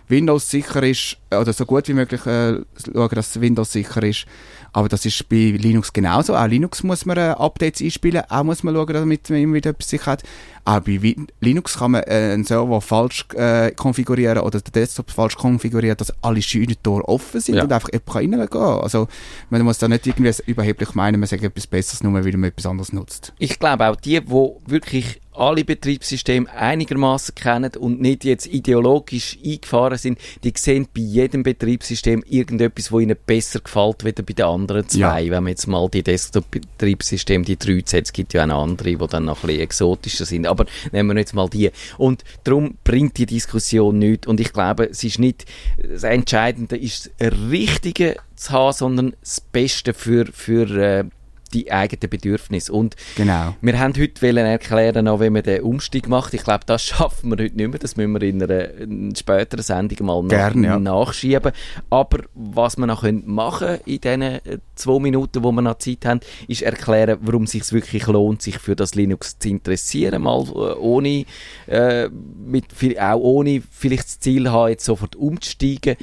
Windows 0.08 0.50
sicher 0.50 0.82
ist, 0.82 1.16
oder 1.30 1.52
so 1.52 1.66
gut 1.66 1.86
wie 1.88 1.92
möglich 1.94 2.24
äh, 2.26 2.60
schauen, 2.94 3.08
dass 3.12 3.40
Windows 3.40 3.72
sicher 3.72 4.02
ist. 4.02 4.26
Aber 4.72 4.88
das 4.88 5.04
ist 5.06 5.28
bei 5.28 5.54
Linux 5.58 5.92
genauso. 5.92 6.36
Auch 6.36 6.46
Linux 6.46 6.82
muss 6.82 7.06
man 7.06 7.16
äh, 7.16 7.34
Updates 7.38 7.80
einspielen, 7.80 8.22
auch 8.28 8.44
muss 8.44 8.62
man 8.62 8.74
schauen, 8.74 8.92
damit 8.92 9.28
man 9.30 9.38
immer 9.40 9.54
wieder 9.54 9.70
etwas 9.70 9.88
sicher 9.88 10.12
hat. 10.12 10.22
Auch 10.64 10.80
bei 10.80 11.00
Wi- 11.02 11.16
Linux 11.40 11.78
kann 11.78 11.92
man 11.92 12.02
äh, 12.02 12.32
einen 12.34 12.44
Server 12.44 12.80
falsch 12.80 13.24
äh, 13.34 13.70
konfigurieren 13.72 14.38
oder 14.38 14.60
den 14.60 14.72
Desktop 14.72 15.10
falsch 15.10 15.36
konfigurieren, 15.36 15.96
dass 15.96 16.12
alle 16.22 16.42
Scheunentore 16.42 17.06
offen 17.08 17.40
sind 17.40 17.56
Ja. 17.56 17.64
und 17.64 17.72
einfach 17.72 17.88
jemand 17.90 18.14
reingehen 18.14 18.50
kann. 18.50 18.80
Also 18.80 19.08
man 19.50 19.62
muss 19.62 19.78
da 19.78 19.88
nicht 19.88 20.06
irgendwie 20.06 20.32
überheblich 20.46 20.94
meinen, 20.94 21.18
man 21.18 21.28
sagt 21.28 21.42
etwas 21.44 21.66
Besseres, 21.66 22.02
nur 22.02 22.12
weil 22.12 22.22
man 22.32 22.44
etwas 22.50 22.66
anderes 22.66 22.92
nutzt. 22.92 23.32
Ich 23.38 23.58
glaube 23.58 23.86
auch 23.88 23.96
die, 23.96 24.20
die 24.20 24.30
wirklich 24.66 25.20
alle 25.38 25.64
Betriebssysteme 25.64 26.50
einigermaßen 26.50 27.34
kennen 27.34 27.72
und 27.78 28.00
nicht 28.00 28.24
jetzt 28.24 28.46
ideologisch 28.46 29.38
eingefahren 29.44 29.98
sind, 29.98 30.18
die 30.42 30.52
sehen 30.56 30.88
bei 30.94 31.00
jedem 31.00 31.42
Betriebssystem 31.42 32.24
irgendetwas, 32.28 32.90
wo 32.90 33.00
ihnen 33.00 33.16
besser 33.26 33.60
gefällt, 33.60 34.04
wie 34.04 34.12
bei 34.12 34.32
den 34.32 34.44
anderen 34.44 34.88
zwei. 34.88 35.30
Wenn 35.30 35.44
man 35.44 35.50
jetzt 35.50 35.66
mal 35.66 35.88
die 35.88 36.02
Desktop-Betriebssysteme, 36.02 37.44
die 37.44 37.56
drei 37.56 37.78
es 37.78 38.12
gibt 38.12 38.34
ja 38.34 38.44
auch 38.44 38.62
andere, 38.62 38.96
die 38.96 39.06
dann 39.06 39.26
noch 39.26 39.42
ein 39.42 39.46
bisschen 39.46 39.62
exotischer 39.62 40.24
sind. 40.24 40.46
Aber 40.46 40.66
nehmen 40.92 41.14
wir 41.14 41.20
jetzt 41.20 41.34
mal 41.34 41.48
die. 41.48 41.70
Und 41.96 42.24
darum 42.44 42.76
bringt 42.82 43.16
die 43.18 43.26
Diskussion 43.26 43.98
nichts. 43.98 44.26
Und 44.26 44.40
ich 44.40 44.52
glaube, 44.52 44.90
es 44.90 45.04
ist 45.04 45.18
nicht 45.18 45.44
das 45.78 46.02
Entscheidende, 46.02 46.76
ist 46.76 47.10
das 47.18 47.32
Richtige 47.50 48.16
zu 48.34 48.52
haben, 48.52 48.72
sondern 48.72 49.16
das 49.20 49.40
Beste 49.40 49.94
für, 49.94 50.26
für 50.26 50.70
äh, 50.70 51.04
die 51.52 51.70
eigenen 51.72 52.10
Bedürfnisse. 52.10 52.72
Und 52.72 52.96
Genau. 53.16 53.54
wir 53.60 53.78
haben 53.78 53.94
heute 53.98 54.22
wollen 54.22 54.46
erklären, 54.46 55.08
auch 55.08 55.20
wie 55.20 55.30
man 55.30 55.42
den 55.42 55.62
Umstieg 55.62 56.08
macht. 56.08 56.34
Ich 56.34 56.44
glaube, 56.44 56.64
das 56.66 56.82
schaffen 56.84 57.30
wir 57.30 57.44
heute 57.44 57.56
nicht 57.56 57.68
mehr. 57.70 57.78
Das 57.78 57.96
müssen 57.96 58.12
wir 58.12 58.22
in 58.22 58.42
einer, 58.42 58.70
in 58.74 59.14
späteren 59.16 59.62
Sendung 59.62 60.06
mal 60.06 60.22
nach, 60.22 60.28
Gerne, 60.52 60.66
ja. 60.66 60.78
nachschieben. 60.78 61.52
Aber 61.90 62.18
was 62.34 62.76
wir 62.76 62.86
noch 62.86 63.02
können 63.02 63.22
machen 63.26 63.78
in 63.86 64.00
diesen 64.00 64.38
zwei 64.78 64.98
Minuten, 64.98 65.42
wo 65.42 65.52
wir 65.52 65.62
noch 65.62 65.78
Zeit 65.78 66.04
haben, 66.06 66.20
ist 66.46 66.62
erklären, 66.62 67.18
warum 67.22 67.42
es 67.44 67.50
sich 67.52 67.70
wirklich 67.72 68.06
lohnt, 68.06 68.40
sich 68.42 68.58
für 68.58 68.76
das 68.76 68.94
Linux 68.94 69.38
zu 69.38 69.48
interessieren. 69.48 70.22
Mal 70.22 70.42
äh, 70.48 70.74
ohne, 70.78 71.24
äh, 71.66 72.08
mit, 72.08 72.66
auch 73.00 73.18
ohne 73.20 73.62
vielleicht 73.70 74.04
das 74.04 74.20
Ziel 74.20 74.50
haben, 74.50 74.70
jetzt 74.70 74.84
sofort 74.84 75.16
umzusteigen. 75.16 75.96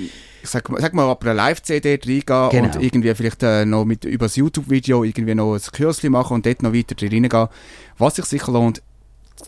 Ich 0.43 0.49
sag, 0.49 0.69
mal- 0.69 0.79
sag 0.81 0.93
mal, 0.93 1.09
ab 1.09 1.23
einer 1.23 1.33
Live-CD 1.33 1.93
reingehen 2.05 2.23
Genau. 2.25 2.65
und 2.75 2.83
irgendwie 2.83 3.13
vielleicht 3.15 3.41
äh, 3.43 3.65
noch 3.65 3.85
mit, 3.85 4.05
über 4.05 4.25
das 4.25 4.35
YouTube-Video 4.35 5.03
irgendwie 5.03 5.33
noch 5.35 5.55
ein 5.55 5.61
Kürzchen 5.61 6.11
machen 6.11 6.35
und 6.35 6.45
dort 6.45 6.61
noch 6.61 6.73
weiter 6.73 6.95
reingehen. 7.01 7.47
Was 7.97 8.15
sich 8.17 8.25
sicher 8.25 8.51
lohnt, 8.51 8.81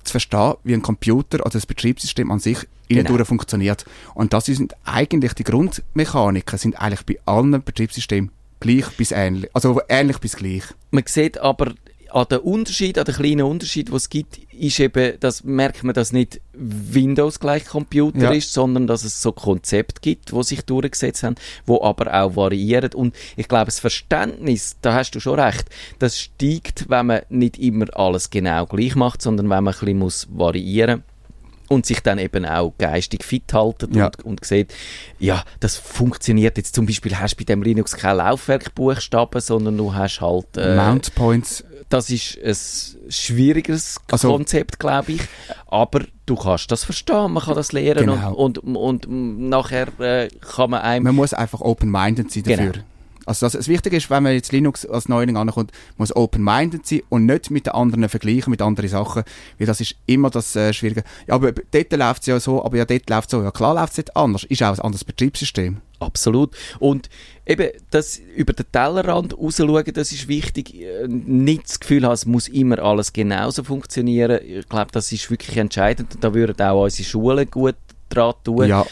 zu 0.03 0.11
verstehen, 0.11 0.53
wie 0.63 0.73
ein 0.73 0.81
Computer 0.81 1.39
oder 1.41 1.51
das 1.51 1.65
Betriebssystem 1.65 2.29
an 2.31 2.39
sich 2.39 2.57
innen 2.89 3.03
Genau. 3.05 3.17
durch 3.17 3.27
funktioniert. 3.27 3.85
Und 4.15 4.33
das 4.33 4.45
sind 4.45 4.73
eigentlich 4.85 5.33
die 5.33 5.43
Grundmechaniken, 5.43 6.57
sind 6.57 6.79
eigentlich 6.81 7.05
bei 7.05 7.17
allen 7.25 7.61
Betriebssystemen 7.63 8.31
gleich 8.59 8.89
bis 8.97 9.11
ähnlich. 9.11 9.49
Also 9.53 9.79
ähnlich 9.89 10.19
bis 10.19 10.35
gleich. 10.35 10.63
Man 10.91 11.03
sieht 11.05 11.37
aber 11.37 11.73
an 12.11 12.25
den 12.31 12.39
Unterschied, 12.39 12.97
an 12.97 13.05
den 13.05 13.15
kleinen 13.15 13.45
Unterschied, 13.45 13.91
was 13.91 14.03
es 14.03 14.09
gibt, 14.09 14.39
ist 14.53 14.79
eben, 14.79 15.19
dass 15.19 15.43
merkt 15.43 15.83
man, 15.83 15.93
dass 15.93 16.13
nicht 16.13 16.41
Windows 16.53 17.39
gleich 17.39 17.65
Computer 17.65 18.19
Ja. 18.19 18.31
ist, 18.31 18.53
sondern 18.53 18.87
dass 18.87 19.03
es 19.03 19.21
so 19.21 19.31
Konzepte 19.31 20.01
gibt, 20.01 20.33
wo 20.33 20.41
sich 20.41 20.61
durchgesetzt 20.61 21.23
haben, 21.23 21.35
wo 21.65 21.81
aber 21.83 22.13
auch 22.13 22.35
variieren. 22.35 22.93
Und 22.93 23.15
ich 23.35 23.47
glaube, 23.47 23.65
das 23.65 23.79
Verständnis, 23.79 24.77
da 24.81 24.93
hast 24.93 25.11
du 25.11 25.19
schon 25.19 25.39
recht, 25.39 25.69
das 25.99 26.19
steigt, 26.19 26.89
wenn 26.89 27.07
man 27.07 27.21
nicht 27.29 27.59
immer 27.59 27.85
alles 27.97 28.29
genau 28.29 28.65
gleich 28.65 28.95
macht, 28.95 29.21
sondern 29.21 29.49
wenn 29.49 29.63
man 29.63 29.73
ein 29.73 29.79
bisschen 29.79 29.99
muss 29.99 30.27
variieren 30.31 31.03
und 31.69 31.85
sich 31.85 32.01
dann 32.01 32.17
eben 32.19 32.45
auch 32.45 32.73
geistig 32.77 33.23
fit 33.23 33.53
halten 33.53 33.93
Ja. 33.95 34.05
und, 34.07 34.23
und 34.25 34.45
sieht, 34.45 34.73
ja, 35.19 35.43
das 35.59 35.75
funktioniert 35.77 36.57
jetzt 36.57 36.75
zum 36.75 36.85
Beispiel, 36.85 37.17
hast 37.19 37.33
du 37.35 37.37
bei 37.37 37.43
dem 37.45 37.61
Linux 37.63 37.95
keine 37.95 38.17
Laufwerkbuchstaben, 38.19 39.41
sondern 39.41 39.77
du 39.77 39.93
hast 39.93 40.21
halt 40.21 40.57
äh, 40.57 40.75
Mount 40.75 41.13
Points. 41.15 41.63
das 41.89 42.09
ist 42.09 42.37
ein 42.43 43.11
schwierigeres 43.11 43.99
Also- 44.11 44.31
Konzept, 44.31 44.79
glaube 44.79 45.13
ich. 45.13 45.21
Aber 45.67 46.01
du 46.25 46.35
kannst 46.35 46.71
das 46.71 46.83
verstehen, 46.83 47.31
man 47.31 47.43
kann 47.43 47.55
das 47.55 47.71
lernen 47.71 48.05
Genau. 48.07 48.33
und, 48.33 48.57
und, 48.59 49.05
und 49.05 49.49
nachher 49.49 49.87
äh, 49.99 50.29
kann 50.41 50.69
man 50.71 50.81
einem... 50.81 51.03
Man 51.03 51.15
muss 51.15 51.33
einfach 51.33 51.61
open-minded 51.61 52.31
sein 52.31 52.43
dafür. 52.43 52.71
Genau. 52.71 52.85
Also 53.27 53.45
das, 53.45 53.53
das 53.53 53.67
Wichtige 53.67 53.97
ist, 53.97 54.09
wenn 54.09 54.23
man 54.23 54.33
jetzt 54.33 54.51
Linux 54.51 54.85
als 54.85 55.09
Neuling 55.09 55.35
ankommt, 55.35 55.71
muss 55.97 56.15
open-minded 56.15 56.87
sein 56.87 57.01
und 57.09 57.25
nicht 57.25 57.51
mit 57.51 57.65
den 57.65 57.73
anderen 57.73 58.07
vergleichen, 58.07 58.49
mit 58.49 58.61
anderen 58.61 58.89
Sachen, 58.89 59.23
weil 59.59 59.67
das 59.67 59.81
ist 59.81 59.95
immer 60.05 60.29
das 60.29 60.55
äh, 60.55 60.71
Schwierige. 60.71 61.03
Ja, 61.27 61.35
aber 61.35 61.51
dort 61.51 61.91
läuft 61.91 62.21
es 62.21 62.27
ja 62.27 62.39
so, 62.39 62.63
aber 62.63 62.77
ja, 62.77 62.85
dort 62.85 63.09
läuft 63.09 63.27
es 63.27 63.31
so. 63.31 63.43
Ja, 63.43 63.51
klar 63.51 63.75
läuft 63.75 63.97
es 63.97 64.05
dort 64.05 64.15
anders. 64.15 64.45
Ist 64.45 64.63
auch 64.63 64.73
ein 64.73 64.79
anderes 64.79 65.03
Betriebssystem. 65.03 65.81
Absolut. 65.99 66.55
Und 66.79 67.09
eben, 67.45 67.69
das 67.89 68.21
über 68.35 68.53
den 68.53 68.65
Tellerrand 68.71 69.37
rausschauen, 69.37 69.83
das 69.93 70.11
ist 70.11 70.27
wichtig. 70.27 70.75
Äh, 70.75 71.07
Nicht 71.07 71.65
das 71.65 71.79
Gefühl 71.79 72.05
haben, 72.05 72.13
es 72.13 72.25
muss 72.25 72.47
immer 72.47 72.79
alles 72.79 73.11
genauso 73.11 73.63
funktionieren. 73.63 74.39
Ich 74.45 74.69
glaube, 74.69 74.91
das 74.91 75.11
ist 75.11 75.29
wirklich 75.29 75.57
entscheidend. 75.57 76.15
Und 76.15 76.23
da 76.23 76.33
würden 76.33 76.61
auch 76.61 76.83
unsere 76.83 77.07
Schulen 77.07 77.49
gut 77.51 77.75
dran 78.09 78.33
tun. 78.43 78.67
Ja, 78.67 78.85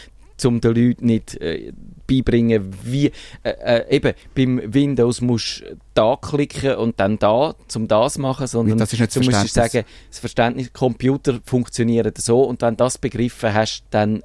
um 0.44 0.60
den 0.60 0.74
Leuten 0.74 1.06
nicht 1.06 1.40
äh, 1.40 1.72
beibringen, 2.06 2.72
wie 2.82 3.10
äh, 3.42 3.50
äh, 3.50 3.96
eben 3.96 4.14
beim 4.34 4.60
Windows 4.72 5.20
musst 5.20 5.60
du 5.60 5.76
da 5.94 6.16
klicken 6.16 6.76
und 6.76 7.00
dann 7.00 7.18
da, 7.18 7.54
zum 7.68 7.88
das 7.88 8.18
machen, 8.18 8.46
sondern 8.46 8.78
Das 8.78 8.92
ist 8.92 9.00
nicht 9.00 9.16
das 9.16 9.24
du 9.24 9.30
musst 9.30 9.54
sagen, 9.54 9.84
das 10.10 10.18
Verständnis, 10.18 10.72
Computer 10.72 11.40
funktionieren 11.44 12.12
so 12.16 12.42
und 12.42 12.62
wenn 12.62 12.76
du 12.76 12.84
das 12.84 12.98
begriffen 12.98 13.52
hast, 13.52 13.84
dann 13.90 14.22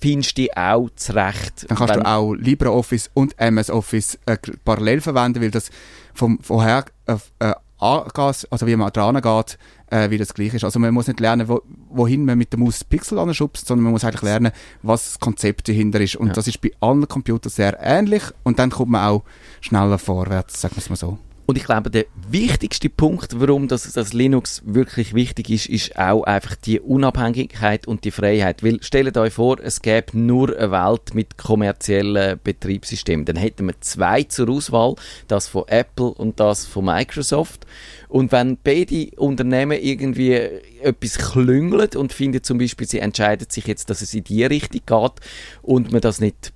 findest 0.00 0.36
du 0.36 0.42
dich 0.42 0.56
auch 0.56 0.90
zurecht. 0.96 1.66
dann 1.68 1.78
kannst 1.78 1.96
du 1.96 2.06
auch 2.06 2.34
LibreOffice 2.34 3.10
und 3.14 3.38
MS 3.38 3.70
Office 3.70 4.18
äh, 4.26 4.36
parallel 4.64 5.00
verwenden, 5.00 5.40
weil 5.40 5.50
das 5.50 5.70
vom 6.12 6.38
vorher 6.42 6.84
äh, 7.06 7.16
äh, 7.38 7.54
angeht, 7.78 8.46
also 8.50 8.66
wie 8.66 8.76
man 8.76 8.92
dran 8.92 9.20
geht, 9.20 9.58
äh, 9.90 10.10
wie 10.10 10.18
das 10.18 10.34
gleich 10.34 10.54
ist. 10.54 10.64
Also 10.64 10.78
man 10.78 10.92
muss 10.94 11.06
nicht 11.06 11.20
lernen, 11.20 11.48
wo, 11.48 11.62
wohin 11.90 12.24
man 12.24 12.38
mit 12.38 12.52
der 12.52 12.58
Maus 12.60 12.84
Pixel 12.84 13.18
anschubst, 13.18 13.66
sondern 13.66 13.84
man 13.84 13.92
muss 13.92 14.04
eigentlich 14.04 14.22
lernen, 14.22 14.52
was 14.82 15.04
das 15.04 15.20
Konzept 15.20 15.68
dahinter 15.68 16.00
ist. 16.00 16.16
Und 16.16 16.28
Ja. 16.28 16.32
das 16.34 16.48
ist 16.48 16.60
bei 16.60 16.70
allen 16.80 17.06
Computern 17.08 17.50
sehr 17.50 17.78
ähnlich 17.80 18.22
und 18.42 18.58
dann 18.58 18.70
kommt 18.70 18.90
man 18.92 19.06
auch 19.08 19.24
schneller 19.60 19.98
vorwärts, 19.98 20.60
sagen 20.60 20.76
wir 20.76 20.80
es 20.82 20.90
mal 20.90 20.96
so. 20.96 21.18
Und 21.46 21.58
ich 21.58 21.64
glaube, 21.64 21.90
der 21.90 22.06
wichtigste 22.28 22.88
Punkt, 22.88 23.38
warum 23.38 23.68
das, 23.68 23.92
das 23.92 24.14
Linux 24.14 24.62
wirklich 24.64 25.12
wichtig 25.12 25.50
ist, 25.50 25.66
ist 25.66 25.98
auch 25.98 26.22
einfach 26.22 26.56
die 26.56 26.80
Unabhängigkeit 26.80 27.86
und 27.86 28.04
die 28.04 28.10
Freiheit. 28.10 28.62
Weil, 28.62 28.82
stellt 28.82 29.18
euch 29.18 29.34
vor, 29.34 29.58
es 29.62 29.82
gäbe 29.82 30.18
nur 30.18 30.56
eine 30.56 30.70
Welt 30.70 31.14
mit 31.14 31.36
kommerziellen 31.36 32.40
Betriebssystemen. 32.42 33.26
Dann 33.26 33.36
hätten 33.36 33.66
wir 33.66 33.78
zwei 33.80 34.22
zur 34.22 34.48
Auswahl, 34.48 34.94
das 35.28 35.48
von 35.48 35.64
Apple 35.66 36.12
und 36.14 36.40
das 36.40 36.64
von 36.64 36.86
Microsoft. 36.86 37.66
Und 38.08 38.32
wenn 38.32 38.56
beide 38.62 39.10
Unternehmen 39.16 39.78
irgendwie 39.82 40.32
etwas 40.32 41.18
klüngeln 41.18 41.90
und 41.96 42.14
finden 42.14 42.42
zum 42.42 42.56
Beispiel, 42.56 42.86
sie 42.86 43.00
entscheiden 43.00 43.48
sich 43.50 43.66
jetzt, 43.66 43.90
dass 43.90 44.00
es 44.00 44.14
in 44.14 44.24
die 44.24 44.44
Richtung 44.44 44.80
geht 44.86 45.12
und 45.60 45.92
man 45.92 46.00
das 46.00 46.20
nicht 46.20 46.53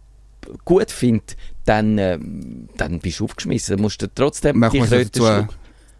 gut 0.64 0.90
findet, 0.90 1.37
dann, 1.64 1.98
ähm, 1.98 2.68
dann 2.76 2.98
bist 3.00 3.20
du 3.20 3.24
aufgeschmissen. 3.24 3.76
Dann 3.76 3.82
musst 3.82 4.00
du 4.02 4.06
trotzdem 4.12 4.58
Man 4.58 4.70
die 4.70 4.80
Kröte 4.80 5.11
dazu 5.20 5.46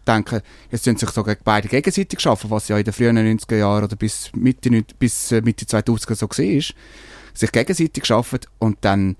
denken, 0.07 0.41
jetzt 0.71 0.83
sind 0.83 0.99
sich 0.99 1.09
sogar 1.11 1.35
beide 1.43 1.67
gegenseitig 1.67 2.19
schaffen, 2.19 2.49
was 2.49 2.67
ja 2.67 2.77
in 2.77 2.83
den 2.83 2.93
frühen 2.93 3.17
90er 3.17 3.57
Jahren 3.57 3.83
oder 3.83 3.95
bis 3.95 4.31
Mitte, 4.33 4.69
bis 4.97 5.31
äh, 5.31 5.41
Mitte 5.41 5.65
2000er 5.65 6.15
so 6.15 6.27
war, 6.27 6.75
sich 7.33 7.51
gegenseitig 7.51 8.05
schaffen 8.05 8.39
und 8.57 8.77
dann 8.81 9.15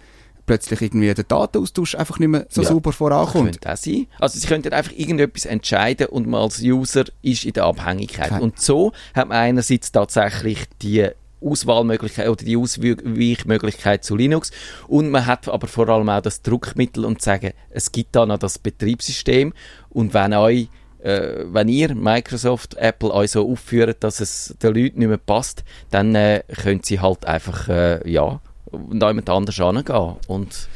plötzlich 0.48 0.82
irgendwie 0.82 1.13
der 1.13 1.24
Datenaustausch 1.26 1.94
einfach 1.94 2.18
nicht 2.18 2.30
mehr 2.30 2.48
so 2.50 2.63
Ja. 2.63 2.70
sauber 2.70 2.89
Das 2.89 2.96
vorankommt. 2.98 3.52
könnte 3.62 3.72
auch 3.72 3.78
sein. 3.78 4.08
Also 4.20 4.39
sie 4.39 4.48
könnten 4.48 4.74
einfach 4.74 4.94
irgendetwas 4.96 5.46
entscheiden 5.46 6.08
und 6.08 6.26
man 6.28 6.42
als 6.42 6.60
User 6.62 7.06
ist 7.22 7.46
in 7.46 7.54
der 7.54 7.65
Abhängigkeit. 7.65 8.32
Okay. 8.32 8.42
Und 8.42 8.60
so 8.60 8.92
hat 9.13 9.28
man 9.28 9.38
einerseits 9.38 9.92
tatsächlich 9.92 10.63
die 10.82 11.08
Auswahlmöglichkeit 11.41 12.28
oder 12.28 12.43
die 12.43 12.58
Ausweichmöglichkeit 12.58 14.04
zu 14.04 14.15
Linux. 14.15 14.52
Und 14.88 15.10
man 15.10 15.25
hat 15.25 15.47
aber 15.47 15.67
vor 15.67 15.89
allem 15.89 16.10
auch 16.10 16.21
das 16.21 16.41
Druckmittel 16.41 17.06
und 17.06 17.21
sagen, 17.21 17.54
es 17.69 17.91
gibt 17.91 18.15
da 18.15 18.25
noch 18.25 18.39
das 18.39 18.60
Betriebssystem 18.60 19.54
und 19.89 20.13
wenn 20.13 20.34
euch 20.34 20.69
äh, 20.99 21.45
wenn 21.45 21.69
ihr 21.69 21.95
Microsoft, 21.95 22.75
Apple 22.75 23.13
euch 23.13 23.32
so 23.32 23.49
aufführt, 23.49 24.04
dass 24.04 24.19
es 24.19 24.56
den 24.62 24.75
Leuten 24.75 24.99
nicht 24.99 25.08
mehr 25.08 25.17
passt, 25.17 25.63
dann 25.91 26.13
äh, 26.13 26.43
könnt 26.62 26.86
sie 26.86 26.99
halt 26.99 27.25
einfach, 27.25 27.69
äh, 27.69 28.10
ja, 28.10 28.41
jemand 28.71 29.30
anders 29.30 29.60
angehen. 29.60 30.15
Und 30.28 30.67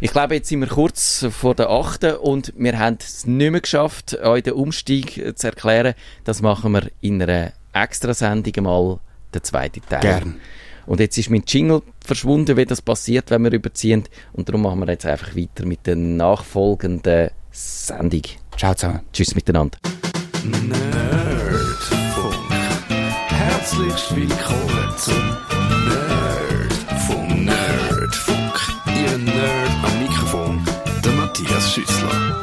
ich 0.00 0.12
glaube, 0.12 0.34
jetzt 0.34 0.48
sind 0.48 0.60
wir 0.60 0.68
kurz 0.68 1.26
vor 1.30 1.54
der 1.54 1.70
8. 1.70 2.18
und 2.20 2.52
wir 2.56 2.78
haben 2.78 2.98
es 3.00 3.26
nicht 3.26 3.50
mehr 3.50 3.62
geschafft, 3.62 4.18
euch 4.20 4.42
den 4.42 4.52
Umstieg 4.52 5.38
zu 5.38 5.46
erklären. 5.46 5.94
Das 6.24 6.42
machen 6.42 6.72
wir 6.72 6.90
in 7.00 7.22
einer 7.22 7.52
Extrasendung 7.72 8.64
mal, 8.64 8.98
der 9.36 9.42
zweite 9.42 9.80
Teil. 9.80 10.00
Gern. 10.00 10.40
Und 10.86 11.00
jetzt 11.00 11.18
ist 11.18 11.30
mein 11.30 11.42
Jingle 11.46 11.82
verschwunden, 12.04 12.56
wie 12.56 12.64
das 12.64 12.80
passiert, 12.80 13.30
wenn 13.30 13.44
wir 13.44 13.52
überziehen. 13.52 14.04
Und 14.32 14.48
darum 14.48 14.62
machen 14.62 14.80
wir 14.80 14.88
jetzt 14.88 15.04
einfach 15.04 15.36
weiter 15.36 15.66
mit 15.66 15.86
der 15.86 15.96
nachfolgenden 15.96 17.30
Sendung. 17.50 18.22
Ciao 18.56 18.74
zusammen. 18.74 19.00
Tschüss 19.12 19.34
miteinander. 19.34 19.78
Nerdfunk. 20.44 20.92
Herzlich 23.28 24.16
willkommen 24.16 24.94
zum 24.96 25.36
Nerd 25.88 26.72
vom 27.06 27.44
Nerdfunk. 27.44 28.54
Ihr 28.86 29.18
Nerd 29.18 29.70
am 29.82 30.02
Mikrofon, 30.02 30.64
der 31.04 31.12
Matthias 31.12 31.72
Schüssler. 31.72 32.36